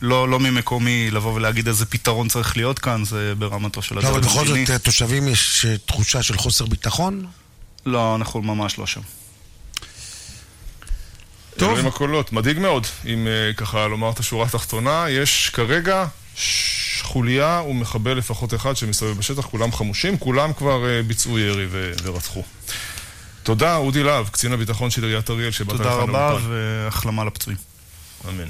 [0.01, 4.11] לא, לא ממקומי לבוא ולהגיד איזה פתרון צריך להיות כאן, זה ברמתו של הדבר.
[4.11, 7.25] לא, אבל בכל זאת, תושבים יש תחושה של חוסר ביטחון?
[7.85, 9.01] לא, אנחנו ממש לא שם.
[11.57, 11.79] טוב.
[11.79, 13.27] עם הקולות, מדאיג מאוד, אם
[13.57, 15.05] ככה לומר את השורה התחתונה.
[15.09, 16.05] יש כרגע
[17.01, 22.43] חוליה ומחבל לפחות אחד שמסתובב בשטח, כולם חמושים, כולם כבר uh, ביצעו ירי ו- ורצחו.
[23.43, 26.05] תודה, אודי להב, קצין הביטחון של עיריית אריאל, שבאת לכאן לאולפן.
[26.05, 27.57] תודה רבה והחלמה לפצועים.
[28.29, 28.49] אמן.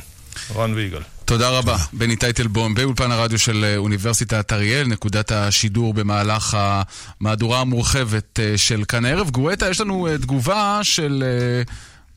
[0.56, 1.02] רן ויגאל.
[1.26, 1.78] תודה רבה.
[1.94, 8.84] בני טייטלבום באולפן הרדיו של אה, אוניברסיטת אריאל, נקודת השידור במהלך המהדורה המורחבת אה, של
[8.88, 9.30] כאן הערב.
[9.30, 11.24] גואטה, יש לנו תגובה של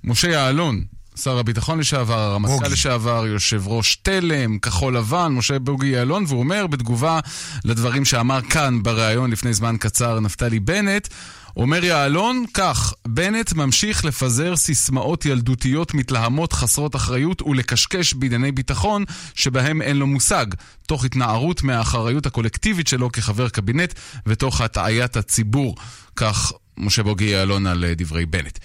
[0.05, 0.85] משה יעלון,
[1.17, 6.67] שר הביטחון לשעבר, הרמטכ"ל לשעבר, יושב ראש תלם, כחול לבן, משה בוגי יעלון, והוא אומר
[6.67, 7.21] בתגובה
[7.65, 11.09] לדברים שאמר כאן בריאיון לפני זמן קצר נפתלי בנט,
[11.57, 19.05] אומר יעלון כך, בנט ממשיך לפזר סיסמאות ילדותיות מתלהמות חסרות אחריות ולקשקש בענייני ביטחון
[19.35, 20.47] שבהם אין לו מושג,
[20.87, 23.95] תוך התנערות מהאחריות הקולקטיבית שלו כחבר קבינט
[24.27, 25.77] ותוך הטעיית הציבור.
[26.17, 28.59] כך משה בוגי יעלון על דברי בנט.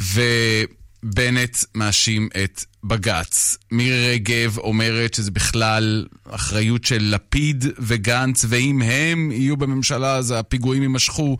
[0.00, 0.20] ו...
[1.02, 3.56] בנט מאשים את בג"ץ.
[3.70, 10.82] מירי רגב אומרת שזה בכלל אחריות של לפיד וגנץ, ואם הם יהיו בממשלה אז הפיגועים
[10.82, 11.36] יימשכו.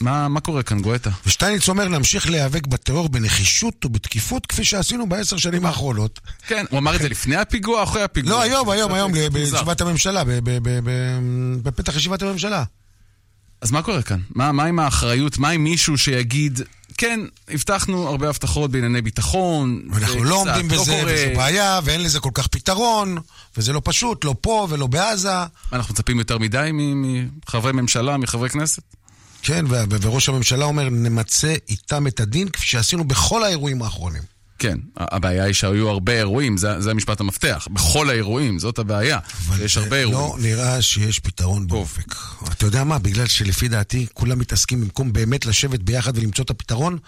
[0.00, 1.10] מה, מה קורה כאן, גואטה?
[1.26, 6.20] ושטייניץ אומר להמשיך להיאבק בטרור בנחישות ובתקיפות כפי שעשינו בעשר שנים האחרונות.
[6.46, 8.32] כן, הוא אמר את זה לפני הפיגוע או אחרי הפיגוע?
[8.32, 10.22] לא, היום, היום, היום, בישיבת הממשלה,
[11.62, 12.64] בפתח ישיבת הממשלה.
[13.60, 14.20] אז מה קורה כאן?
[14.30, 15.38] מה, מה עם האחריות?
[15.38, 16.60] מה עם מישהו שיגיד,
[16.98, 19.82] כן, הבטחנו הרבה הבטחות בענייני ביטחון.
[19.90, 23.18] ואנחנו לא עומדים לא בזה, לא וזו בעיה, ואין לזה כל כך פתרון,
[23.56, 25.32] וזה לא פשוט, לא פה ולא בעזה.
[25.72, 28.82] אנחנו מצפים יותר מדי מחברי ממשלה, מחברי כנסת?
[29.42, 34.22] כן, וראש הממשלה אומר, נמצה איתם את הדין, כפי שעשינו בכל האירועים האחרונים.
[34.58, 37.68] כן, הבעיה היא שהיו הרבה אירועים, זה, זה המשפט המפתח.
[37.70, 39.18] בכל האירועים, זאת הבעיה.
[39.60, 40.20] יש הרבה אירועים.
[40.20, 42.14] לא נראה שיש פתרון באופק.
[42.52, 42.98] אתה יודע מה?
[42.98, 46.98] בגלל שלפי דעתי, כולם מתעסקים במקום באמת לשבת ביחד ולמצוא את הפתרון,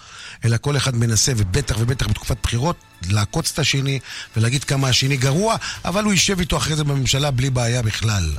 [0.45, 2.77] אלא כל אחד מנסה, ובטח ובטח בתקופת בחירות,
[3.09, 3.99] לעקוץ את השני
[4.37, 8.31] ולהגיד כמה השני גרוע, אבל הוא יישב איתו אחרי זה בממשלה בלי בעיה בכלל.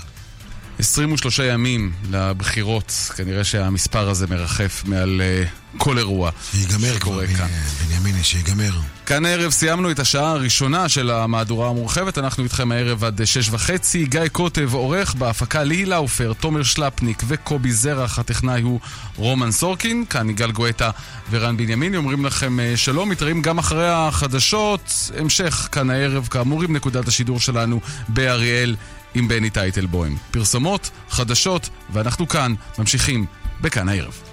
[0.82, 7.48] 23 ימים לבחירות, כנראה שהמספר הזה מרחף מעל uh, כל אירוע שיגמר שקורה כבר, כאן.
[7.88, 8.72] בנימיני, שיגמר.
[9.06, 14.06] כאן הערב סיימנו את השעה הראשונה של המהדורה המורחבת, אנחנו איתכם הערב עד שש וחצי.
[14.06, 18.80] גיא קוטב עורך בהפקה ליהי לאופר, תומר שלפניק וקובי זרח, הטכנאי הוא
[19.16, 20.90] רומן סורקין, כאן יגאל גואטה
[21.32, 26.76] ורן בנימיני, אומרים לכם אה, שלום, מתראים גם אחרי החדשות, המשך כאן הערב, כאמור עם
[26.76, 28.76] נקודת השידור שלנו באריאל
[29.16, 30.18] עם בני טייטלבוים.
[30.32, 33.26] פרסומות, חדשות, ואנחנו כאן ממשיכים
[33.62, 34.31] בכאן הערב.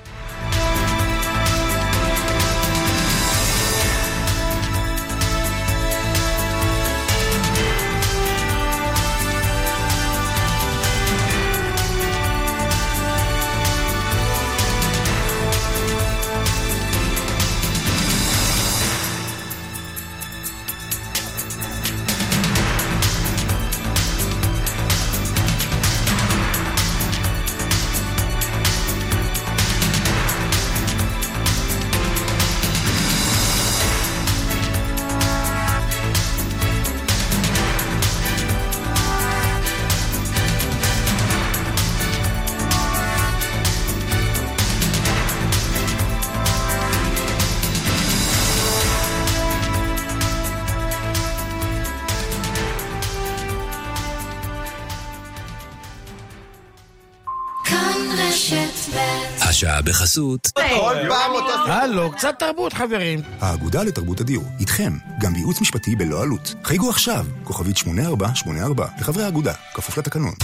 [59.59, 60.51] השעה בחסות.
[60.55, 61.73] כל פעם אותו...
[61.73, 63.21] הלו, קצת תרבות, חברים.
[63.41, 66.55] האגודה לתרבות הדיור, איתכם, גם בייעוץ משפטי בלא עלות.
[66.65, 70.35] חייגו עכשיו, כוכבית 8484, לחברי האגודה, כפוף לתקנון.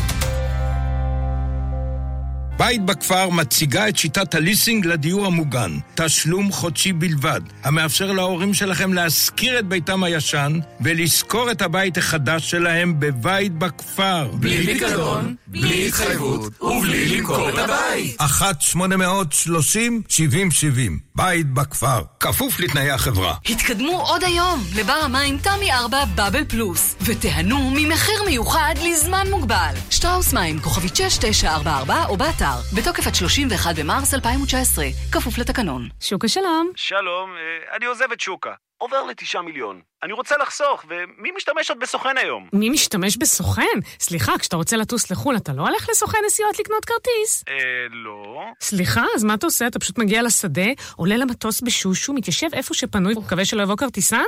[2.57, 5.79] בית בכפר מציגה את שיטת הליסינג לדיור המוגן.
[5.95, 13.01] תשלום חודשי בלבד, המאפשר להורים שלכם להשכיר את ביתם הישן ולשכור את הבית החדש שלהם
[13.01, 14.31] בבית בכפר.
[14.35, 18.21] בלי פיקדון, בלי התחייבות ובלי למכור את הבית.
[18.21, 18.25] 1-830-7070,
[21.15, 23.35] בית בכפר, כפוף לתנאי החברה.
[23.47, 29.75] התקדמו עוד היום לבר המים תמי 4 בבל פלוס, ותיהנו ממחיר מיוחד לזמן מוגבל.
[29.91, 32.44] שטראוס מים, כוכבית 6944 או באתר,
[32.77, 35.89] בתוקף עד 31 במרס 2019, כפוף לתקנון.
[36.01, 36.73] שוקה שלום.
[36.77, 38.55] שלום, אה, אני עוזב את שוקה.
[38.79, 39.81] עובר לתשעה מיליון.
[40.03, 42.49] אני רוצה לחסוך, ומי משתמש עוד בסוכן היום?
[42.53, 43.63] מי משתמש בסוכן?
[44.01, 47.45] סליחה, כשאתה רוצה לטוס לחו"ל, אתה לא הולך לסוכן נסיעות לקנות כרטיס?
[47.49, 47.55] אה,
[47.91, 48.45] לא.
[48.61, 49.67] סליחה, אז מה אתה עושה?
[49.67, 50.67] אתה פשוט מגיע לשדה,
[50.97, 54.23] עולה למטוס בשושו, מתיישב איפה שפנוי, ומקווה שלא יבוא כרטיסן?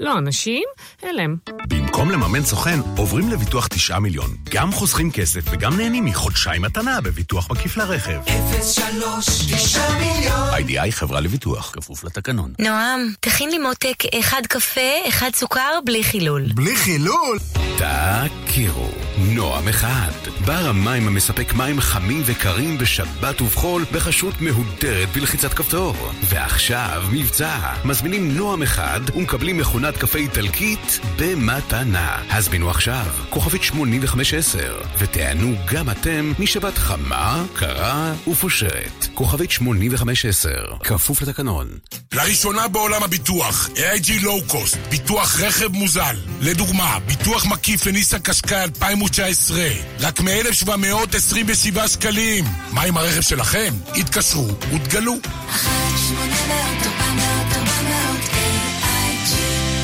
[0.00, 0.64] לא, אנשים,
[1.02, 1.36] הלם.
[1.68, 4.30] במקום לממן סוכן, עוברים לביטוח 9 מיליון.
[4.50, 8.20] גם חוסכים כסף וגם נהנים מחודשיים מתנה בביטוח מקיף לרכב.
[8.62, 12.52] 03 9 מיליון איי-די-איי חברה לביטוח, כפוף לתקנון.
[12.58, 16.46] נועם, תכין לי מותק אחד קפה, אחד סוכר, בלי חילול.
[16.54, 17.38] בלי חילול?
[17.78, 20.10] תכירו, נועם אחד.
[20.44, 25.94] בר המים המספק מים חמים וקרים בשבת ובחול בחשות מהודרת בלחיצת כפתור.
[26.22, 27.58] ועכשיו מבצע.
[27.84, 32.22] מזמינים נועם אחד ומקבלים מכונת קפה איטלקית במתנה.
[32.30, 39.06] הזמינו עכשיו, כוכבית 8510, ותענו גם אתם משבת חמה, קרה ופושרת.
[39.14, 40.50] כוכבית 8510,
[40.84, 41.68] כפוף לתקנון.
[42.12, 46.16] לראשונה בעולם הביטוח, AIG Low Cost, ביטוח רכב מוזל.
[46.40, 49.58] לדוגמה, ביטוח מקיף לניסן קשקאי 2019,
[50.00, 52.44] רק מ-1727 שקלים.
[52.72, 53.74] מה עם הרכב שלכם?
[53.96, 55.14] התקשרו ותגלו.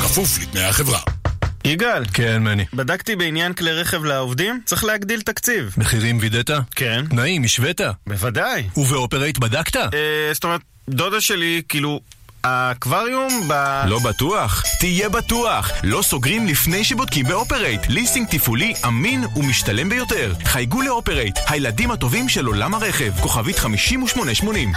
[0.01, 0.99] כפוף לתנאי החברה.
[1.65, 2.03] יגאל.
[2.13, 2.65] כן, מני.
[2.73, 5.73] בדקתי בעניין כלי רכב לעובדים, צריך להגדיל תקציב.
[5.77, 6.51] מחירים וידאת?
[6.75, 7.05] כן.
[7.09, 7.81] תנאים, השווית?
[8.07, 8.63] בוודאי.
[8.77, 9.75] ובאופרייט בדקת?
[9.75, 9.89] אה,
[10.33, 11.99] זאת אומרת, דודה שלי, כאילו,
[12.47, 13.53] האקווריום ב...
[13.87, 14.63] לא בטוח?
[14.79, 15.71] תהיה בטוח!
[15.83, 17.81] לא סוגרים לפני שבודקים באופרייט.
[17.89, 20.33] ליסינג תפעולי אמין ומשתלם ביותר.
[20.43, 23.11] חייגו לאופרייט, הילדים הטובים של עולם הרכב.
[23.21, 24.71] כוכבית 5880.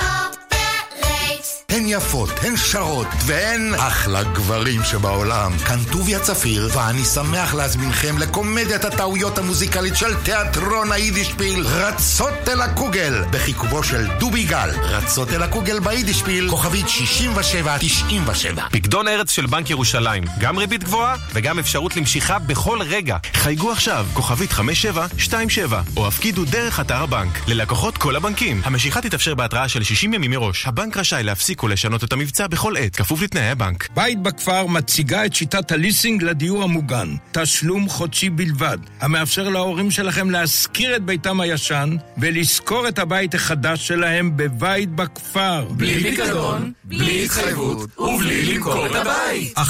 [1.71, 5.59] הן יפות, הן שרות, והן אחלה גברים שבעולם.
[5.59, 13.23] כאן טוביה צפיר, ואני שמח להזמינכם לקומדיית הטעויות המוזיקלית של תיאטרון היידישפיל, רצות אל הקוגל,
[13.31, 14.71] בכיכובו של דובי גל.
[14.83, 18.63] רצות אל הקוגל ביידישפיל, כוכבית 6797.
[18.71, 23.17] פקדון ארץ של בנק ירושלים, גם ריבית גבוהה וגם אפשרות למשיכה בכל רגע.
[23.35, 27.39] חייגו עכשיו, כוכבית 5727, או הפקידו דרך אתר הבנק.
[27.47, 28.61] ללקוחות כל הבנקים.
[28.65, 30.67] המשיכה תתאפשר בהתראה של 60 ימים מראש.
[30.67, 33.89] הבנק רשאי להפסיק לשנות את המבצע בכל עת, כפוף לתנאי הבנק.
[33.95, 37.15] בית בכפר מציגה את שיטת הליסינג לדיור המוגן.
[37.33, 44.37] תשלום חודשי בלבד, המאפשר להורים שלכם להשכיר את ביתם הישן ולשכור את הבית החדש שלהם
[44.37, 45.69] בבית בכפר.
[45.71, 49.59] בלי פיקדון, בלי התחייבות ובלי למכור את הבית.
[49.59, 49.63] 1-830-7070,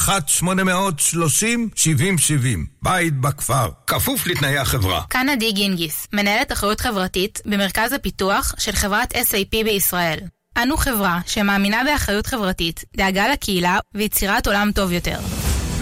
[2.82, 5.02] בית בכפר, כפוף לתנאי החברה.
[5.10, 10.18] כאן עדי גינגיס, מנהלת אחריות חברתית במרכז הפיתוח של חברת SAP בישראל.
[10.58, 15.18] אנו חברה שמאמינה באחריות חברתית, דאגה לקהילה ויצירת עולם טוב יותר.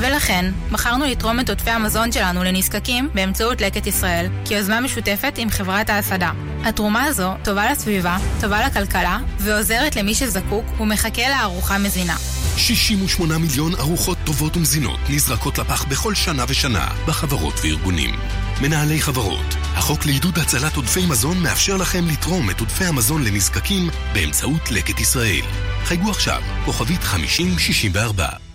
[0.01, 5.91] ולכן, בחרנו לתרום את עודפי המזון שלנו לנזקקים באמצעות לקט ישראל, כיוזמה משותפת עם חברת
[5.91, 6.31] ההסעדה.
[6.65, 12.17] התרומה הזו טובה לסביבה, טובה לכלכלה, ועוזרת למי שזקוק ומחכה לארוחה מזינה.
[12.57, 18.15] 68 מיליון ארוחות טובות ומזינות נזרקות לפח בכל שנה ושנה בחברות וארגונים.
[18.63, 24.71] מנהלי חברות, החוק לעידוד הצלת עודפי מזון מאפשר לכם לתרום את עודפי המזון לנזקקים באמצעות
[24.71, 25.45] לקט ישראל.
[25.85, 28.48] חייגו עכשיו, כוכבית 5064.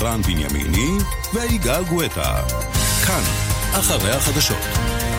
[0.00, 0.98] רן בנימיני
[1.34, 2.42] ויגאל גואטה.
[3.06, 3.22] כאן,
[3.72, 4.62] אחרי החדשות.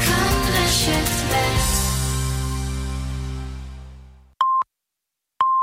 [0.05, 1.25] כאן רשת